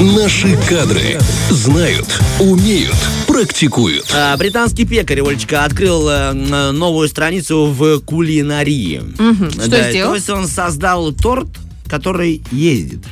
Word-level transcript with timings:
Наши 0.00 0.58
кадры 0.68 1.18
знают, 1.48 2.20
умеют, 2.38 2.94
практикуют. 3.26 4.06
А, 4.14 4.36
британский 4.36 4.84
пекарь, 4.84 5.22
Олечка, 5.22 5.64
открыл 5.64 6.06
э, 6.10 6.32
новую 6.72 7.08
страницу 7.08 7.64
в 7.66 8.00
кулинарии. 8.00 9.02
Мгм. 9.18 9.50
Что 9.50 9.68
Да, 9.70 9.90
сделал? 9.90 10.10
То 10.10 10.16
есть 10.16 10.28
он 10.28 10.48
создал 10.48 11.12
торт, 11.12 11.48
который 11.88 12.42
ездит. 12.52 13.04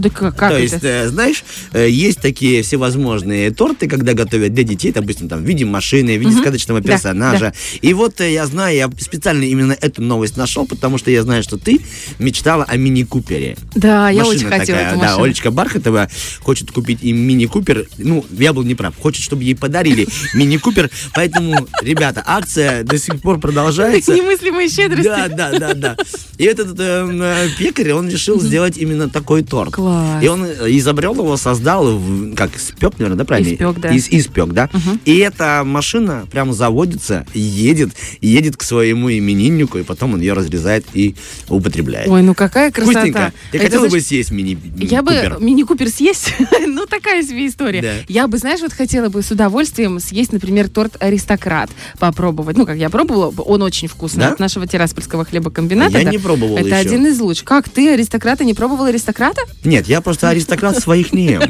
Да 0.00 0.10
как, 0.10 0.36
как 0.36 0.50
То 0.50 0.56
это? 0.56 0.62
есть, 0.62 0.84
э, 0.84 1.08
знаешь, 1.08 1.44
э, 1.72 1.88
есть 1.88 2.20
такие 2.20 2.62
всевозможные 2.62 3.50
торты, 3.50 3.88
когда 3.88 4.14
готовят 4.14 4.54
для 4.54 4.64
детей, 4.64 4.92
допустим, 4.92 5.28
там, 5.28 5.42
в 5.42 5.46
виде 5.46 5.64
машины, 5.64 6.16
в 6.16 6.20
виде 6.20 6.32
сказочного 6.32 6.80
Да, 6.80 6.92
персонажа. 6.92 7.52
И 7.80 7.94
вот 7.94 8.20
э, 8.20 8.32
я 8.32 8.46
знаю, 8.46 8.76
я 8.76 8.90
специально 9.00 9.44
именно 9.44 9.76
эту 9.80 10.02
новость 10.02 10.36
нашел, 10.36 10.66
потому 10.66 10.98
что 10.98 11.10
я 11.10 11.22
знаю, 11.22 11.42
что 11.42 11.58
ты 11.58 11.80
мечтала 12.18 12.64
о 12.64 12.76
мини-купере. 12.76 13.56
Да, 13.74 14.10
я 14.10 14.24
Машина 14.24 14.36
очень 14.36 14.48
хотела 14.48 14.78
такая, 14.78 14.86
эту 14.88 15.00
Да, 15.00 15.06
машину. 15.06 15.24
Олечка 15.24 15.50
Бархатова 15.50 16.08
хочет 16.40 16.70
купить 16.70 17.02
им 17.02 17.18
мини-купер. 17.18 17.86
Ну, 17.98 18.24
я 18.30 18.52
был 18.52 18.62
неправ. 18.62 18.94
Хочет, 18.96 19.22
чтобы 19.22 19.44
ей 19.44 19.54
подарили 19.54 20.06
мини-купер. 20.34 20.90
Поэтому, 21.14 21.66
ребята, 21.82 22.22
акция 22.26 22.82
до 22.84 22.98
сих 22.98 23.20
пор 23.20 23.38
продолжается. 23.38 24.14
Немыслимые 24.14 24.68
щедрости. 24.68 25.04
Да, 25.04 25.28
да, 25.28 25.58
да, 25.58 25.74
да. 25.74 25.96
И 26.38 26.44
этот 26.44 26.78
э, 26.78 27.08
э, 27.10 27.48
пекарь, 27.58 27.92
он 27.92 28.08
решил 28.08 28.40
сделать 28.40 28.76
именно 28.78 29.08
такой 29.08 29.42
торт. 29.42 29.74
Класс. 29.88 30.22
И 30.24 30.28
он 30.28 30.44
э, 30.44 30.54
изобрел 30.70 31.14
его, 31.14 31.36
создал, 31.36 32.00
как 32.36 32.58
спек, 32.58 32.92
наверное, 32.98 33.18
да, 33.18 33.24
правильно? 33.24 33.54
Испек, 33.54 33.78
да. 33.78 33.90
Из, 33.90 34.08
испек, 34.08 34.48
да. 34.48 34.68
И 35.04 35.18
эта 35.18 35.62
машина 35.64 36.26
прям 36.30 36.52
заводится, 36.52 37.26
едет, 37.34 37.90
едет 38.20 38.56
к 38.56 38.62
своему 38.62 39.10
имениннику, 39.10 39.78
и 39.78 39.82
потом 39.82 40.14
он 40.14 40.20
ее 40.20 40.32
разрезает 40.32 40.84
и 40.94 41.14
употребляет. 41.48 42.08
Ой, 42.08 42.22
ну 42.22 42.34
какая 42.34 42.70
красота. 42.70 43.00
Вкусненько. 43.00 43.32
Это 43.52 43.64
хотела 43.64 43.82
бы 43.84 43.90
значит, 43.90 44.06
съесть 44.08 44.30
мини 44.30 44.58
Я 44.78 45.02
бы 45.02 45.12
Купер? 45.14 45.36
мини-купер 45.40 45.88
съесть, 45.88 46.32
ну 46.66 46.86
такая 46.86 47.22
себе 47.22 47.46
история. 47.46 47.82
Да. 47.82 47.92
Я 48.08 48.28
бы, 48.28 48.38
знаешь, 48.38 48.60
вот 48.60 48.72
хотела 48.72 49.08
бы 49.08 49.22
с 49.22 49.30
удовольствием 49.30 50.00
съесть, 50.00 50.32
например, 50.32 50.68
торт 50.68 50.96
аристократ, 51.00 51.70
попробовать. 51.98 52.56
Ну, 52.56 52.66
как 52.66 52.76
я 52.76 52.90
пробовала, 52.90 53.32
он 53.42 53.62
очень 53.62 53.88
вкусный 53.88 54.24
Да? 54.26 54.32
от 54.32 54.38
нашего 54.40 54.66
тираспольского 54.66 55.24
хлебокомбината. 55.24 55.98
Я 55.98 56.04
да. 56.04 56.10
не 56.10 56.18
пробовал 56.18 56.56
Это 56.56 56.66
еще. 56.68 56.76
один 56.76 57.06
из 57.06 57.18
лучших. 57.20 57.44
Как 57.44 57.68
ты 57.68 57.92
аристократа 57.92 58.44
не 58.44 58.54
пробовал 58.54 58.84
аристократа? 58.86 59.42
Нет, 59.64 59.77
я 59.86 60.00
просто 60.00 60.28
аристократ 60.28 60.78
своих 60.78 61.12
не 61.12 61.26
ем. 61.32 61.42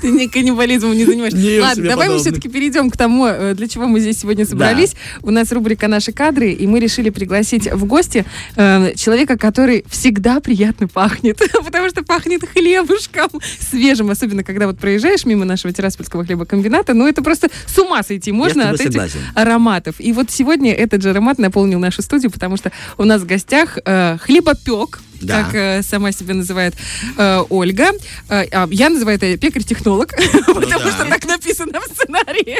Ты 0.00 0.10
не 0.10 0.28
каннибализмом 0.28 0.96
не 0.96 1.04
занимаешься. 1.04 1.38
Не 1.38 1.60
Ладно, 1.60 1.84
давай 1.84 2.08
мы 2.08 2.14
подобное. 2.14 2.18
все-таки 2.20 2.48
перейдем 2.48 2.90
к 2.90 2.96
тому, 2.96 3.26
э, 3.26 3.54
для 3.54 3.68
чего 3.68 3.86
мы 3.86 4.00
здесь 4.00 4.18
сегодня 4.20 4.46
собрались. 4.46 4.94
У 5.22 5.30
нас 5.30 5.50
рубрика 5.52 5.88
«Наши 5.88 6.12
кадры», 6.12 6.52
и 6.52 6.66
мы 6.66 6.80
решили 6.80 7.10
пригласить 7.10 7.70
в 7.70 7.84
гости 7.84 8.24
э, 8.56 8.94
человека, 8.94 9.38
который 9.38 9.84
всегда 9.88 10.40
приятно 10.40 10.88
пахнет, 10.88 11.40
потому 11.64 11.88
что 11.88 12.02
пахнет 12.02 12.42
хлебушком 12.48 13.30
свежим, 13.70 14.10
особенно 14.10 14.44
когда 14.44 14.66
вот 14.66 14.78
проезжаешь 14.78 15.24
мимо 15.24 15.44
нашего 15.44 15.72
Тираспольского 15.72 16.24
хлебокомбината, 16.24 16.94
ну 16.94 17.06
это 17.06 17.22
просто 17.22 17.48
с 17.66 17.78
ума 17.78 18.02
сойти 18.02 18.32
можно 18.32 18.70
от 18.70 18.80
этих 18.80 18.92
согласен. 18.92 19.20
ароматов. 19.34 19.96
И 19.98 20.12
вот 20.12 20.30
сегодня 20.30 20.72
этот 20.72 21.02
же 21.02 21.10
аромат 21.10 21.38
наполнил 21.38 21.78
нашу 21.78 22.02
студию, 22.02 22.30
потому 22.30 22.56
что 22.56 22.70
у 22.98 23.04
нас 23.04 23.22
в 23.22 23.26
гостях 23.26 23.78
э, 23.84 24.18
хлебопек, 24.20 25.00
Да. 25.20 25.44
как 25.44 25.54
э, 25.54 25.82
сама 25.82 26.12
себя 26.12 26.34
называет 26.34 26.74
э, 27.16 27.42
Ольга. 27.48 27.90
Э, 28.28 28.44
а 28.52 28.68
я 28.70 28.88
называю 28.90 29.16
это 29.16 29.36
пекарь-технолог, 29.36 30.14
потому 30.46 30.60
Ну 30.60 30.68
да. 30.68 30.90
что 30.90 31.04
так 31.06 31.24
написано 31.26 31.80
в 31.80 31.84
сценарии. 31.84 32.58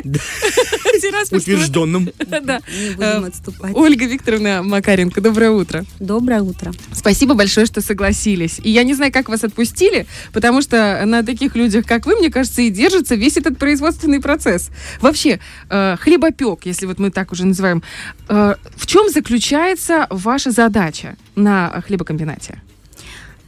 Утвержденным. 1.34 2.10
Да. 2.42 2.60
Э, 2.70 2.94
будем 3.18 3.24
отступать. 3.28 3.72
Ольга 3.74 4.06
Викторовна 4.06 4.62
Макаренко, 4.62 5.20
доброе 5.20 5.50
утро. 5.50 5.84
Доброе 5.98 6.42
утро. 6.42 6.72
Спасибо 6.92 7.34
большое, 7.34 7.66
что 7.66 7.80
согласились. 7.80 8.60
И 8.62 8.70
я 8.70 8.82
не 8.84 8.94
знаю, 8.94 9.12
как 9.12 9.28
вас 9.28 9.44
отпустили, 9.44 10.06
потому 10.32 10.62
что 10.62 11.02
на 11.06 11.22
таких 11.22 11.56
людях, 11.56 11.86
как 11.86 12.06
вы, 12.06 12.16
мне 12.16 12.30
кажется, 12.30 12.62
и 12.62 12.70
держится 12.70 13.14
весь 13.14 13.36
этот 13.36 13.58
производственный 13.58 14.20
процесс. 14.20 14.70
Вообще, 15.00 15.40
э, 15.68 15.96
хлебопек, 16.00 16.66
если 16.66 16.86
вот 16.86 16.98
мы 16.98 17.10
так 17.10 17.32
уже 17.32 17.46
называем, 17.46 17.82
э, 18.28 18.54
в 18.76 18.86
чем 18.86 19.08
заключается 19.10 20.06
ваша 20.10 20.50
задача 20.50 21.16
на 21.34 21.82
хлебокомбинате? 21.86 22.49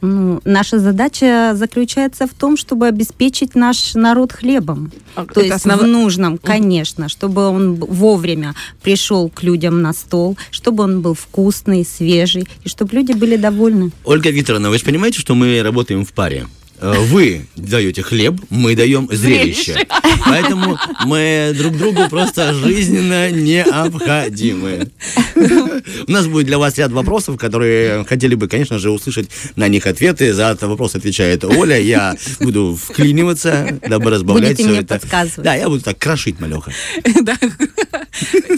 Ну, 0.02 0.40
наша 0.44 0.80
задача 0.80 1.52
заключается 1.54 2.26
в 2.26 2.30
том, 2.34 2.56
чтобы 2.56 2.88
обеспечить 2.88 3.54
наш 3.54 3.94
народ 3.94 4.32
хлебом. 4.32 4.90
А, 5.14 5.24
То 5.24 5.40
есть 5.40 5.52
основ- 5.54 5.80
в 5.80 5.86
нужном, 5.86 6.38
конечно, 6.38 7.08
чтобы 7.08 7.48
он 7.48 7.76
вовремя 7.76 8.54
пришел 8.82 9.28
к 9.30 9.44
людям 9.44 9.80
на 9.80 9.92
стол, 9.92 10.36
чтобы 10.50 10.82
он 10.82 11.02
был 11.02 11.14
вкусный, 11.14 11.84
свежий, 11.84 12.48
и 12.64 12.68
чтобы 12.68 12.96
люди 12.96 13.12
были 13.12 13.36
довольны. 13.36 13.92
Ольга 14.04 14.30
Викторовна, 14.30 14.70
вы 14.70 14.78
же 14.78 14.84
понимаете, 14.84 15.20
что 15.20 15.36
мы 15.36 15.62
работаем 15.62 16.04
в 16.04 16.12
паре? 16.12 16.46
Э, 16.82 16.94
Вы 17.06 17.46
даете 17.54 18.02
хлеб, 18.02 18.40
мы 18.50 18.74
даем 18.74 19.08
зрелище. 19.10 19.86
Поэтому 20.26 20.76
мы 21.06 21.54
друг 21.56 21.76
другу 21.76 22.08
просто 22.10 22.52
жизненно 22.54 23.30
необходимы. 23.30 24.90
У 25.36 26.10
нас 26.10 26.26
будет 26.26 26.46
для 26.46 26.58
вас 26.58 26.76
ряд 26.78 26.90
вопросов, 26.90 27.38
которые 27.38 28.04
хотели 28.04 28.34
бы, 28.34 28.48
конечно 28.48 28.78
же, 28.78 28.90
услышать 28.90 29.30
на 29.56 29.68
них 29.68 29.86
ответы. 29.86 30.32
За 30.32 30.50
этот 30.50 30.68
вопрос 30.68 30.94
отвечает 30.96 31.44
Оля. 31.44 31.78
Я 31.78 32.16
буду 32.40 32.76
вклиниваться, 32.80 33.78
дабы 33.88 34.10
разбавлять 34.10 34.56
Будете 34.56 34.68
все 34.68 34.80
это. 34.80 34.98
подсказывать. 34.98 35.44
Да, 35.44 35.54
я 35.54 35.68
буду 35.68 35.82
так 35.82 35.98
крошить, 35.98 36.40
малеха. 36.40 36.72
Да. 37.22 37.36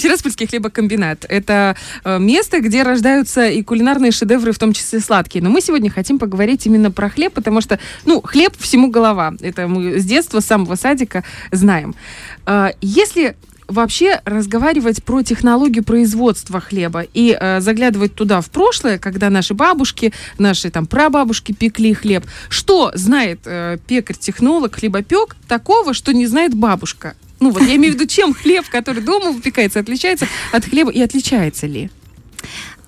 Тираспольский 0.00 0.46
хлебокомбинат. 0.46 1.26
Это 1.28 1.76
э, 2.04 2.18
место, 2.18 2.60
где 2.60 2.82
рождаются 2.82 3.46
и 3.48 3.62
кулинарные 3.62 4.10
шедевры, 4.10 4.52
в 4.52 4.58
том 4.58 4.72
числе 4.72 5.00
сладкие. 5.00 5.42
Но 5.44 5.50
мы 5.50 5.60
сегодня 5.60 5.90
хотим 5.90 6.18
поговорить 6.18 6.66
именно 6.66 6.90
про 6.90 7.10
хлеб, 7.10 7.32
потому 7.32 7.60
что, 7.60 7.78
ну, 8.04 8.13
хлеб 8.22 8.54
всему 8.58 8.91
голова. 8.91 9.34
Это 9.41 9.69
мы 9.69 9.98
с 9.98 10.04
детства, 10.04 10.41
с 10.41 10.47
самого 10.47 10.76
садика 10.76 11.25
знаем. 11.50 11.94
Э, 12.47 12.70
Если 12.80 13.36
вообще 13.69 14.20
разговаривать 14.25 15.02
про 15.04 15.22
технологию 15.22 15.84
производства 15.84 16.60
хлеба 16.60 17.02
и 17.14 17.36
э, 17.38 17.60
заглядывать 17.60 18.14
туда 18.14 18.41
в 18.41 18.50
прошлое, 18.50 18.98
когда 18.98 19.30
наши 19.30 19.54
бабушки, 19.54 20.12
наши 20.38 20.70
там 20.70 20.86
прабабушки 20.86 21.52
пекли 21.52 21.94
хлеб, 21.94 22.25
что 22.48 22.92
знает 22.94 23.41
э, 23.44 23.78
пекарь-технолог, 23.86 24.75
хлебопек 24.75 25.36
такого, 25.48 25.94
что 25.94 26.12
не 26.12 26.26
знает 26.26 26.54
бабушка? 26.54 27.14
Ну 27.41 27.50
вот 27.50 27.62
я 27.62 27.76
имею 27.76 27.92
в 27.92 27.96
виду, 27.96 28.06
чем 28.06 28.32
хлеб, 28.34 28.69
который 28.69 29.02
дома 29.02 29.32
выпекается, 29.32 29.81
отличается 29.81 30.26
от 30.52 30.64
хлеба 30.64 30.91
и 30.91 31.00
отличается 31.00 31.66
ли? 31.66 31.91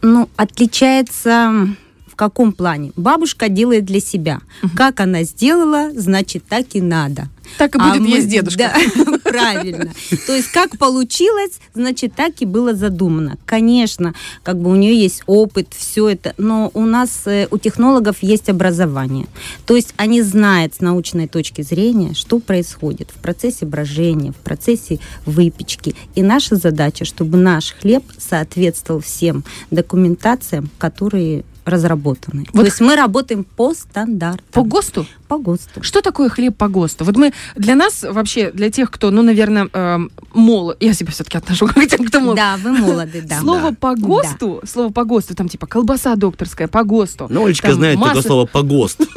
Ну, 0.02 0.28
отличается 0.36 1.68
в 2.16 2.18
каком 2.18 2.52
плане? 2.54 2.92
Бабушка 2.96 3.50
делает 3.50 3.84
для 3.84 4.00
себя. 4.00 4.40
Как 4.74 5.00
она 5.00 5.22
сделала, 5.24 5.90
значит, 5.94 6.44
так 6.48 6.64
и 6.72 6.80
надо. 6.80 7.28
Так 7.58 7.76
и 7.76 7.78
А 7.78 7.90
будет 7.90 8.00
мы- 8.00 8.08
есть 8.16 8.28
дедушка. 8.30 8.72
Да, 8.96 9.18
правильно. 9.24 9.92
То 10.26 10.34
есть 10.34 10.50
как 10.50 10.78
получилось, 10.78 11.60
значит, 11.74 12.14
так 12.14 12.32
и 12.40 12.46
было 12.46 12.74
задумано. 12.74 13.36
Конечно, 13.44 14.14
как 14.42 14.58
бы 14.58 14.70
у 14.70 14.74
нее 14.76 14.98
есть 14.98 15.22
опыт, 15.26 15.68
все 15.76 16.08
это, 16.08 16.32
но 16.38 16.70
у 16.72 16.86
нас, 16.86 17.10
э, 17.26 17.48
у 17.50 17.58
технологов 17.58 18.22
есть 18.22 18.48
образование. 18.48 19.26
То 19.66 19.76
есть 19.76 19.92
они 19.98 20.22
знают 20.22 20.74
с 20.74 20.80
научной 20.80 21.28
точки 21.28 21.60
зрения, 21.60 22.14
что 22.14 22.38
происходит 22.40 23.10
в 23.14 23.20
процессе 23.20 23.66
брожения, 23.66 24.32
в 24.32 24.36
процессе 24.36 25.00
выпечки. 25.26 25.94
И 26.14 26.22
наша 26.22 26.56
задача, 26.56 27.04
чтобы 27.04 27.36
наш 27.36 27.74
хлеб 27.74 28.04
соответствовал 28.16 29.00
всем 29.02 29.44
документациям, 29.70 30.70
которые 30.78 31.44
разработаны. 31.66 32.46
Вот 32.52 32.60
То 32.60 32.66
есть 32.66 32.80
мы 32.80 32.96
работаем 32.96 33.44
по 33.44 33.74
стандартам. 33.74 34.44
По 34.52 34.62
ГОСТу? 34.62 35.04
По 35.28 35.36
ГОСТу. 35.36 35.82
Что 35.82 36.00
такое 36.00 36.28
хлеб 36.28 36.56
по 36.56 36.68
ГОСТу? 36.68 37.04
Вот 37.04 37.16
мы, 37.16 37.32
для 37.56 37.74
нас 37.74 38.04
вообще, 38.08 38.52
для 38.52 38.70
тех, 38.70 38.90
кто, 38.90 39.10
ну, 39.10 39.22
наверное, 39.22 39.68
эм, 39.72 40.10
молод, 40.32 40.76
я 40.80 40.94
себя 40.94 41.10
все-таки 41.12 41.36
отношу 41.38 41.66
к 41.66 41.74
тем, 41.86 42.06
кто 42.06 42.20
молод. 42.20 42.36
Да, 42.36 42.56
вы 42.62 42.70
молоды, 42.72 43.20
да. 43.22 43.40
Слово 43.40 43.70
Да. 43.72 43.76
по 43.78 43.94
ГОСТу, 43.96 44.62
слово 44.64 44.92
по 44.92 45.04
ГОСТу, 45.04 45.34
там 45.34 45.48
типа 45.48 45.66
колбаса 45.66 46.14
докторская 46.14 46.68
по 46.68 46.84
ГОСТу. 46.84 47.26
Ну, 47.28 47.44
Олечка 47.44 47.66
Там 47.68 47.76
знает 47.76 47.98
только 47.98 48.14
масса- 48.16 48.26
слово 48.28 48.46
«погост». 48.46 49.00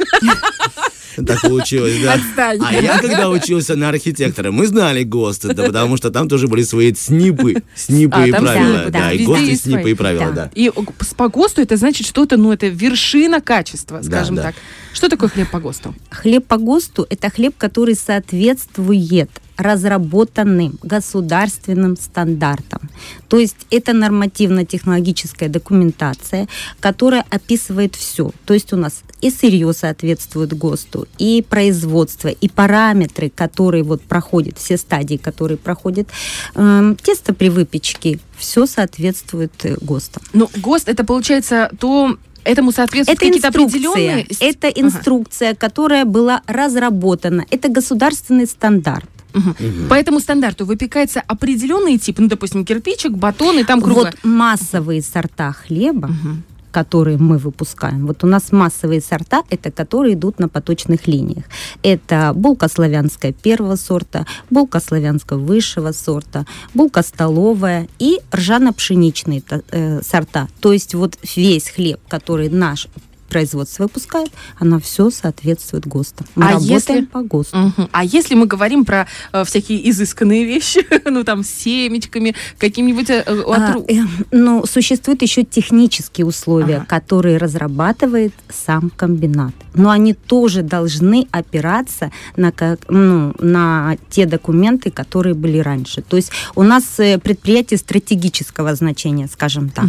Так 1.26 1.40
получилось, 1.42 1.94
да. 2.02 2.14
Отстань. 2.14 2.60
А 2.64 2.72
я, 2.74 2.98
когда 2.98 3.28
учился 3.30 3.76
на 3.76 3.88
архитектора, 3.88 4.50
мы 4.50 4.66
знали 4.66 5.02
ГОСТ, 5.02 5.54
да, 5.54 5.64
потому 5.64 5.96
что 5.96 6.10
там 6.10 6.28
тоже 6.28 6.46
были 6.48 6.62
свои 6.62 6.92
СНИПы, 6.94 7.62
СНИПы 7.74 8.16
А, 8.16 8.26
и 8.26 8.32
правила. 8.32 8.84
Да, 8.86 8.90
да, 8.90 9.12
и 9.12 9.24
ГОСТ, 9.24 9.40
и 9.42 9.56
СНИПы, 9.56 9.80
свои. 9.82 9.92
и 9.92 9.94
правила, 9.94 10.32
Да. 10.32 10.44
да. 10.44 10.50
И 10.54 10.70
по 11.16 11.28
ГОСТу 11.28 11.62
это 11.62 11.76
значит 11.76 12.06
что-то, 12.06 12.36
ну, 12.36 12.52
это 12.52 12.68
вершина 12.68 13.40
качества, 13.40 13.98
Да, 13.98 14.04
скажем 14.04 14.36
да. 14.36 14.42
так. 14.42 14.54
Что 14.92 15.08
такое 15.08 15.28
хлеб 15.28 15.50
по 15.50 15.60
ГОСТу? 15.60 15.94
Хлеб 16.10 16.46
по 16.46 16.56
ГОСТу– 16.56 17.06
это 17.10 17.30
хлеб, 17.30 17.54
который 17.56 17.94
соответствует 17.94 19.30
разработанным 19.60 20.78
государственным 20.82 21.96
стандартам. 21.96 22.80
То 23.28 23.38
есть 23.38 23.66
это 23.70 23.92
нормативно-технологическая 23.92 25.48
документация, 25.48 26.48
которая 26.80 27.24
описывает 27.30 27.94
все. 27.94 28.30
То 28.46 28.54
есть 28.54 28.72
у 28.72 28.76
нас 28.76 29.02
и 29.20 29.30
сырье 29.30 29.72
соответствует 29.74 30.56
ГОСТу, 30.56 31.06
и 31.18 31.44
производство, 31.48 32.28
и 32.28 32.48
параметры, 32.48 33.28
которые 33.28 33.84
вот 33.84 34.00
проходят, 34.02 34.58
все 34.58 34.78
стадии, 34.78 35.16
которые 35.16 35.58
проходят, 35.58 36.08
эм, 36.54 36.96
тесто 36.96 37.34
при 37.34 37.50
выпечке, 37.50 38.18
все 38.38 38.66
соответствует 38.66 39.52
э, 39.64 39.76
ГОСТам. 39.80 40.22
Ну, 40.32 40.48
ГОСТ 40.56 40.88
это 40.88 41.04
получается 41.04 41.70
то, 41.78 42.16
Этому 42.42 42.72
соответствуют 42.72 43.18
Это 43.18 43.26
какие-то 43.26 43.48
определенные... 43.48 44.26
Это 44.40 44.68
Ага. 44.68 44.80
инструкция, 44.80 45.54
которая 45.54 46.06
была 46.06 46.42
разработана. 46.46 47.44
Это 47.50 47.68
государственный 47.68 48.46
стандарт. 48.46 49.10
Мгм. 49.34 49.88
По 49.88 49.94
этому 49.94 50.20
стандарту 50.20 50.64
выпекается 50.66 51.22
определенный 51.26 51.98
тип, 51.98 52.18
ну, 52.18 52.28
допустим, 52.28 52.64
кирпичик, 52.64 53.12
батон 53.12 53.58
и 53.58 53.64
там 53.64 53.80
круглое. 53.80 54.12
Вот 54.12 54.24
массовые 54.24 55.02
сорта 55.02 55.52
хлеба, 55.52 56.08
Мгм. 56.08 56.42
которые 56.72 57.18
мы 57.18 57.36
выпускаем. 57.38 58.06
Вот 58.06 58.22
у 58.22 58.28
нас 58.28 58.52
массовые 58.52 59.00
сорта, 59.00 59.42
это 59.50 59.72
которые 59.72 60.14
идут 60.14 60.38
на 60.38 60.48
поточных 60.48 61.08
линиях. 61.08 61.44
Это 61.82 62.32
булка 62.34 62.68
славянская 62.68 63.32
первого 63.32 63.76
сорта, 63.76 64.24
булка 64.50 64.78
славянского 64.80 65.38
высшего 65.38 65.90
сорта, 65.92 66.46
булка 66.74 67.02
столовая 67.02 67.88
и 67.98 68.20
ржано-пшеничные 68.32 69.42
э, 69.72 70.00
сорта. 70.02 70.46
То 70.60 70.72
есть 70.72 70.94
вот 70.94 71.18
весь 71.36 71.68
хлеб, 71.70 71.98
который 72.08 72.48
наш 72.48 72.86
производство 73.30 73.84
выпускает, 73.84 74.30
она 74.58 74.78
все 74.78 75.10
соответствует 75.10 75.86
ГОСТу. 75.86 76.24
Мы 76.34 76.44
А 76.44 76.48
работаем 76.52 76.72
если- 76.74 77.00
по 77.06 77.22
ГОСТу. 77.22 77.56
Мгм. 77.56 77.88
А 77.92 78.04
если 78.04 78.34
мы 78.34 78.46
говорим 78.46 78.84
про 78.84 79.06
э, 79.32 79.44
всякие 79.44 79.88
изысканные 79.90 80.44
вещи, 80.44 80.80
ну 81.08 81.24
там 81.24 81.42
с 81.44 81.48
семечками, 81.48 82.34
каким-нибудь 82.58 83.08
э, 83.10 83.22
э, 83.26 83.42
А, 83.46 83.72
отру- 83.74 83.84
э, 83.88 84.04
ну, 84.30 84.66
существуют 84.66 85.22
еще 85.22 85.44
технические 85.44 86.26
условия, 86.26 86.76
Ага. 86.78 86.86
которые 86.86 87.38
разрабатывает 87.38 88.32
сам 88.50 88.90
комбинат. 88.96 89.54
Но 89.74 89.90
они 89.90 90.14
тоже 90.14 90.62
должны 90.62 91.26
опираться 91.30 92.10
на, 92.36 92.50
как, 92.52 92.80
ну, 92.88 93.32
на 93.38 93.96
те 94.10 94.26
документы, 94.26 94.90
которые 94.90 95.34
были 95.34 95.58
раньше. 95.58 96.02
То 96.02 96.16
есть 96.16 96.32
у 96.56 96.62
нас 96.64 96.84
э, 96.98 97.18
предприятие 97.18 97.78
стратегического 97.78 98.74
значения, 98.74 99.28
скажем 99.32 99.68
так. 99.70 99.86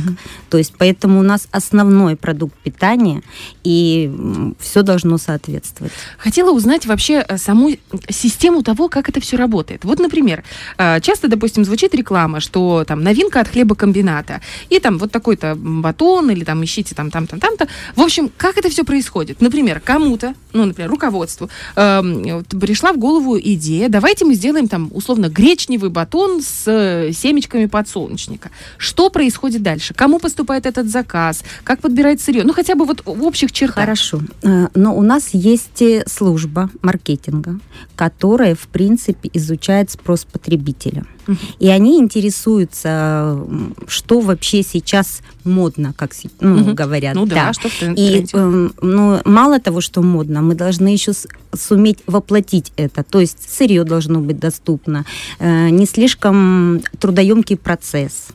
То 0.49 0.57
есть 0.57 0.73
поэтому 0.77 1.19
у 1.19 1.23
нас 1.23 1.47
основной 1.51 2.15
продукт 2.15 2.55
питания, 2.63 3.21
и 3.63 4.11
все 4.59 4.81
должно 4.81 5.17
соответствовать. 5.17 5.93
Хотела 6.17 6.51
узнать 6.51 6.85
вообще 6.85 7.25
э, 7.27 7.37
саму 7.37 7.71
систему 8.09 8.63
того, 8.63 8.89
как 8.89 9.09
это 9.09 9.19
все 9.21 9.37
работает. 9.37 9.83
Вот, 9.85 9.99
например, 9.99 10.43
э, 10.77 10.99
часто, 11.01 11.27
допустим, 11.27 11.65
звучит 11.65 11.93
реклама, 11.95 12.39
что 12.39 12.83
там 12.87 13.03
новинка 13.03 13.41
от 13.41 13.47
хлебокомбината, 13.47 14.41
и 14.69 14.79
там 14.79 14.97
вот 14.97 15.11
такой-то 15.11 15.55
батон, 15.55 16.31
или 16.31 16.43
там 16.43 16.63
ищите 16.63 16.95
там, 16.95 17.11
там, 17.11 17.27
там, 17.27 17.39
там-то. 17.39 17.67
В 17.95 18.01
общем, 18.01 18.31
как 18.37 18.57
это 18.57 18.69
все 18.69 18.83
происходит? 18.83 19.41
Например, 19.41 19.79
кому-то, 19.79 20.33
ну, 20.53 20.65
например, 20.65 20.89
руководству, 20.89 21.49
вот 21.75 22.47
пришла 22.59 22.93
в 22.93 22.97
голову 22.97 23.37
идея, 23.39 23.89
давайте 23.89 24.25
мы 24.25 24.33
сделаем 24.33 24.67
там, 24.67 24.89
условно, 24.93 25.29
гречневый 25.29 25.89
батон 25.89 26.41
с 26.41 26.63
э, 26.67 27.11
семечками 27.13 27.65
подсолнечника. 27.65 28.49
Что 28.77 29.09
происходит 29.09 29.61
дальше? 29.61 29.93
Кому 29.93 30.19
поступает 30.19 30.65
этот 30.65 30.89
заказ? 30.89 31.43
Как 31.63 31.81
подбирать 31.81 32.21
сырье? 32.21 32.43
Ну, 32.43 32.53
хотя 32.53 32.75
бы 32.75 32.85
вот 32.85 33.01
в 33.21 33.25
общих 33.25 33.51
чертах. 33.51 33.75
Хорошо. 33.75 34.21
Э, 34.43 34.67
Но 34.75 34.95
у 34.97 35.01
нас 35.01 35.29
есть 35.33 35.81
э, 35.81 36.03
служба 36.07 36.69
маркетинга, 36.81 37.59
которая, 37.95 38.55
в 38.55 38.67
принципе, 38.67 39.29
изучает 39.33 39.91
спрос 39.91 40.25
потребителя. 40.25 41.05
И 41.59 41.67
они 41.69 41.99
интересуются, 41.99 43.39
что 43.87 44.19
вообще 44.19 44.63
сейчас 44.63 45.21
модно, 45.43 45.93
как 45.95 46.11
ну, 46.39 46.57
Мгм. 46.57 46.75
говорят. 46.75 47.15
Ну 47.15 47.25
да, 47.25 47.53
что 47.53 47.69
в 47.69 47.81
И 47.95 48.25
эм, 48.33 48.73
ну, 48.81 49.21
мало 49.25 49.59
того, 49.59 49.81
что 49.81 50.01
модно, 50.01 50.41
мы 50.41 50.55
должны 50.55 50.89
еще 50.89 51.13
суметь 51.53 51.99
воплотить 52.07 52.73
это. 52.75 53.03
То 53.03 53.19
есть 53.19 53.37
сырье 53.49 53.83
должно 53.83 54.19
быть 54.19 54.39
доступно, 54.39 55.05
э, 55.39 55.69
не 55.69 55.85
слишком 55.85 56.81
трудоемкий 56.99 57.57
процесс. 57.57 58.27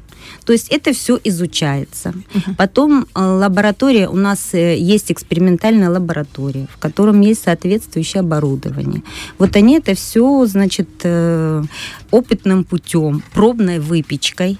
То 0.44 0.52
есть 0.52 0.69
это 0.69 0.93
все 0.93 1.19
изучается. 1.25 2.14
Потом 2.56 3.06
э, 3.14 3.20
лаборатория, 3.20 4.08
у 4.08 4.17
нас 4.17 4.55
э, 4.55 4.76
есть 4.76 5.11
экспериментальная 5.11 5.90
лаборатория, 5.90 6.67
в 6.73 6.78
котором 6.78 7.20
есть 7.20 7.44
соответствующее 7.44 8.20
оборудование. 8.20 9.02
Вот 9.38 9.56
они 9.56 9.76
это 9.76 9.94
все, 9.94 10.46
значит, 10.46 10.88
э, 11.02 11.62
опытным 12.11 12.64
путем, 12.64 13.23
пробной 13.32 13.78
выпечкой 13.78 14.58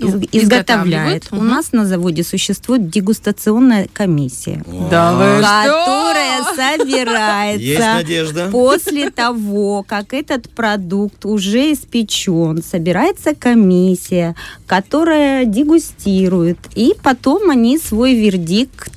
из- 0.00 0.14
Ну, 0.14 0.22
изготовляет. 0.32 1.28
У 1.30 1.42
нас 1.42 1.72
на 1.72 1.86
заводе 1.86 2.24
существует 2.24 2.88
дегустационная 2.90 3.88
комиссия, 3.92 4.62
Да 4.90 5.12
вы 5.14 5.42
которая 5.42 6.38
Есть 6.38 6.56
собирается 6.56 7.94
надежда. 7.94 8.48
После 8.50 9.10
того, 9.10 9.84
как 9.86 10.12
этот 10.14 10.48
продукт 10.50 11.24
уже 11.24 11.72
испечен, 11.72 12.62
собирается 12.62 13.34
комиссия, 13.34 14.34
которая 14.66 15.44
дегустирует, 15.44 16.58
и 16.74 16.94
потом 17.02 17.50
они 17.50 17.78
свой 17.78 18.14
вердикт 18.14 18.92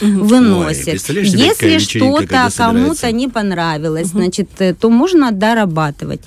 Ой, 0.00 0.74
себе, 0.74 0.98
какая 0.98 1.24
Если 1.24 1.78
что-то 1.78 2.50
кому-то 2.56 3.12
не 3.12 3.28
понравилось, 3.28 4.08
значит, 4.08 4.48
э, 4.58 4.74
то 4.74 4.90
можно 4.90 5.32
дорабатывать. 5.32 6.20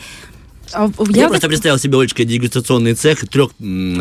А, 0.75 0.89
Я, 1.09 1.21
я 1.23 1.27
просто 1.29 1.47
представил 1.47 1.77
себе, 1.79 1.97
Олечка, 1.97 2.23
дегустационный 2.25 2.93
цех 2.93 3.27
трех, 3.29 3.51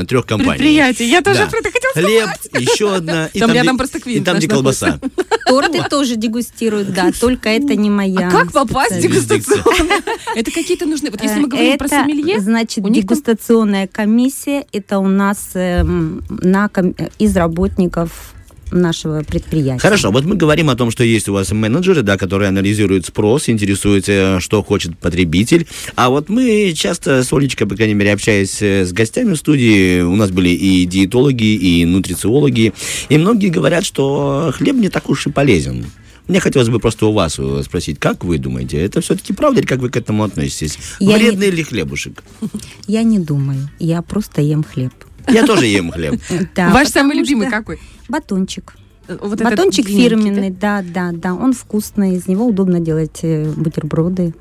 трех 0.08 0.26
компаний. 0.26 0.58
Предприятие. 0.58 1.08
Я 1.08 1.22
тоже 1.22 1.38
Да. 1.40 1.46
про 1.46 1.58
это 1.58 1.70
хотела 1.70 1.92
Хлеб, 1.94 2.28
еще 2.60 2.94
одна. 2.94 3.26
И 3.32 3.38
Там 3.38 3.50
где- 3.50 3.58
рядом 3.60 3.78
просто 3.78 4.00
Квинт 4.00 4.22
И 4.22 4.24
там, 4.24 4.36
где 4.38 4.48
колбаса. 4.48 4.98
Торты 5.46 5.82
тоже 5.88 6.16
дегустируют, 6.16 6.92
да, 6.92 7.12
только 7.18 7.48
это 7.50 7.76
не 7.76 7.90
моя. 7.90 8.28
А 8.28 8.30
как 8.30 8.52
попасть 8.52 8.96
в 8.96 9.00
дегустационное? 9.00 10.02
Это 10.34 10.50
какие-то 10.50 10.86
нужны... 10.86 11.10
Вот 11.10 11.22
если 11.22 11.38
мы 11.40 11.48
говорим 11.48 11.78
про 11.78 11.88
сомелье, 11.88 12.40
значит, 12.40 12.82
там- 12.82 12.92
дегустационная 12.92 13.86
комиссия, 13.86 14.66
это 14.72 14.98
у 14.98 15.06
нас 15.06 15.50
эм, 15.54 16.24
на, 16.28 16.68
ком- 16.68 16.94
из 17.18 17.36
работников 17.36 18.33
нашего 18.74 19.22
предприятия. 19.22 19.78
Хорошо, 19.80 20.10
вот 20.10 20.24
мы 20.24 20.34
говорим 20.36 20.68
о 20.70 20.76
том, 20.76 20.90
что 20.90 21.04
есть 21.04 21.28
у 21.28 21.32
вас 21.32 21.50
менеджеры, 21.52 22.02
да, 22.02 22.16
которые 22.18 22.48
анализируют 22.48 23.06
спрос, 23.06 23.48
интересуются, 23.48 24.38
что 24.40 24.62
хочет 24.62 24.98
потребитель. 24.98 25.66
А 25.96 26.10
вот 26.10 26.28
мы 26.28 26.72
часто 26.76 27.22
с 27.22 27.32
Олечкой, 27.32 27.66
по 27.66 27.76
крайней 27.76 27.94
мере, 27.94 28.12
общаясь 28.12 28.60
э, 28.60 28.84
с 28.84 28.92
гостями 28.92 29.34
в 29.34 29.36
студии, 29.36 30.00
у 30.02 30.16
нас 30.16 30.30
были 30.30 30.50
и 30.50 30.84
диетологи, 30.86 31.44
и 31.54 31.84
нутрициологи, 31.84 32.72
и 33.08 33.18
многие 33.18 33.48
говорят, 33.48 33.84
что 33.86 34.52
хлеб 34.54 34.76
не 34.76 34.88
так 34.88 35.08
уж 35.08 35.26
и 35.26 35.30
полезен. 35.30 35.86
Мне 36.26 36.40
хотелось 36.40 36.70
бы 36.70 36.80
просто 36.80 37.04
у 37.06 37.12
вас 37.12 37.36
э, 37.38 37.62
спросить, 37.64 37.98
как 37.98 38.24
вы 38.24 38.38
думаете, 38.38 38.78
это 38.78 39.00
все-таки 39.02 39.32
правда 39.34 39.60
или 39.60 39.66
как 39.66 39.80
вы 39.80 39.90
к 39.90 39.96
этому 39.96 40.24
относитесь? 40.24 40.78
Я 40.98 41.18
не- 41.18 41.24
Вредный 41.24 41.50
ли 41.50 41.62
хлебушек? 41.62 42.24
Я 42.86 43.02
не 43.02 43.18
думаю, 43.18 43.68
я 43.78 44.00
просто 44.02 44.40
ем 44.40 44.64
хлеб. 44.64 44.92
Я 45.28 45.46
тоже 45.46 45.66
ем 45.66 45.90
хлеб. 45.90 46.20
Да, 46.54 46.70
ваш 46.70 46.88
самый 46.88 47.16
любимый 47.16 47.48
какой? 47.50 47.80
Батончик. 48.08 48.74
Вот 49.06 49.40
Батончик 49.40 49.86
фирменный, 49.86 50.50
да? 50.50 50.82
да, 50.82 51.10
да, 51.12 51.34
Он 51.34 51.52
вкусный, 51.52 52.14
из 52.16 52.26
него 52.26 52.46
удобно 52.46 52.80
делать 52.80 53.20
э, 53.22 53.44
бутерброды. 53.54 54.32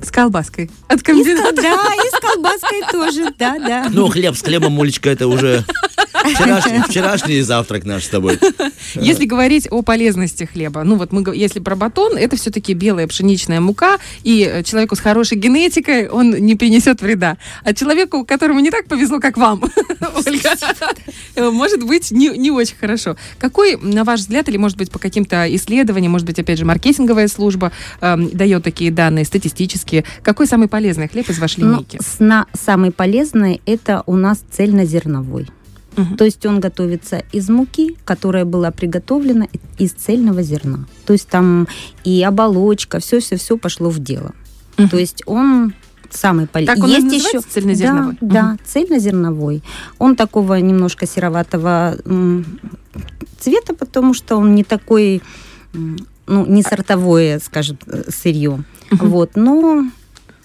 да? 0.00 0.06
С 0.06 0.10
колбаской. 0.10 0.70
От 0.86 0.96
И 0.96 1.00
с 1.00 1.02
комбината. 1.02 1.60
да, 1.60 1.74
и 1.74 2.08
с 2.08 2.20
колбаской 2.20 2.82
тоже, 2.90 3.34
да, 3.38 3.58
да. 3.58 3.86
Ну, 3.90 4.08
хлеб 4.08 4.36
с 4.36 4.42
хлебом, 4.42 4.80
Олечка, 4.80 5.10
это 5.10 5.26
уже 5.26 5.64
вчерашний, 6.34 6.80
вчерашний 6.88 7.40
завтрак 7.42 7.84
наш 7.84 8.04
с 8.04 8.08
тобой. 8.08 8.38
Если 8.94 9.24
говорить 9.26 9.68
о 9.70 9.82
полезности 9.82 10.44
хлеба, 10.44 10.84
ну 10.84 10.96
вот 10.96 11.12
мы, 11.12 11.24
если 11.36 11.60
про 11.60 11.76
батон, 11.76 12.16
это 12.16 12.36
все-таки 12.36 12.74
белая 12.74 13.06
пшеничная 13.06 13.60
мука, 13.60 13.98
и 14.22 14.42
э, 14.50 14.62
человеку 14.62 14.96
с 14.96 15.00
хорошей 15.00 15.36
генетикой 15.38 16.08
он 16.08 16.30
не 16.30 16.54
принесет 16.54 17.02
вреда. 17.02 17.36
А 17.64 17.74
человеку, 17.74 18.24
которому 18.24 18.60
не 18.60 18.70
так 18.70 18.86
повезло, 18.86 19.20
как 19.20 19.36
вам, 19.36 19.62
Ольга, 20.26 20.50
э, 21.34 21.50
может 21.50 21.82
быть 21.84 22.10
не, 22.10 22.28
не 22.30 22.50
очень 22.50 22.76
хорошо. 22.76 23.16
Какой, 23.38 23.76
на 23.76 24.04
ваш 24.04 24.20
взгляд, 24.20 24.48
или 24.48 24.56
может 24.56 24.78
быть 24.78 24.90
по 24.90 24.98
каким-то 24.98 25.46
исследованиям, 25.54 26.12
может 26.12 26.26
быть, 26.26 26.38
опять 26.38 26.58
же, 26.58 26.64
маркетинговая 26.64 27.28
служба 27.28 27.72
эм, 28.00 28.30
дает 28.30 28.64
такие 28.64 28.90
данные 28.90 29.24
статистические, 29.24 30.04
какой 30.22 30.46
самый 30.46 30.68
полезный 30.68 31.08
хлеб 31.08 31.28
из 31.30 31.38
вашей 31.38 31.64
Ну, 31.64 31.72
линейки? 31.72 31.98
сна- 32.02 32.46
самый 32.52 32.90
полезный 32.90 33.60
это 33.66 34.02
у 34.06 34.16
нас 34.16 34.42
цельнозерновой. 34.50 35.46
То 36.16 36.24
есть 36.24 36.44
он 36.46 36.60
готовится 36.60 37.24
из 37.32 37.48
муки, 37.48 37.96
которая 38.04 38.44
была 38.44 38.70
приготовлена 38.70 39.48
из 39.78 39.92
цельного 39.92 40.42
зерна. 40.42 40.86
То 41.06 41.12
есть 41.12 41.28
там 41.28 41.66
и 42.04 42.22
оболочка, 42.22 43.00
все-все-все 43.00 43.56
пошло 43.56 43.90
в 43.90 43.98
дело. 43.98 44.34
Мгм. 44.76 44.88
То 44.88 44.98
есть 44.98 45.22
он 45.26 45.74
самый 46.10 46.46
полезный. 46.46 46.74
Так 46.74 46.84
он 46.84 46.90
и 46.90 46.98
называется 47.00 47.50
цельнозерновой? 47.50 48.16
Да, 48.20 48.28
да, 48.28 48.58
цельнозерновой. 48.64 49.62
Он 49.98 50.16
такого 50.16 50.54
немножко 50.54 51.06
сероватого 51.06 51.96
цвета, 53.38 53.74
потому 53.74 54.14
что 54.14 54.36
он 54.36 54.54
не 54.54 54.64
такой, 54.64 55.22
ну, 55.72 56.46
не 56.46 56.62
сортовое, 56.62 57.38
скажем, 57.40 57.78
э, 57.86 58.04
сырье. 58.08 58.64
Мгм. 58.90 59.08
Вот, 59.08 59.36
но 59.36 59.84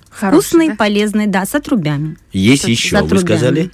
Хороший, 0.09 0.41
вкусный, 0.41 0.67
да? 0.69 0.75
полезный, 0.75 1.27
да, 1.27 1.45
с 1.45 1.55
отрубями. 1.55 2.17
Есть 2.31 2.67
еще, 2.67 2.97
за 2.97 3.03
вы 3.03 3.19
сказали? 3.19 3.71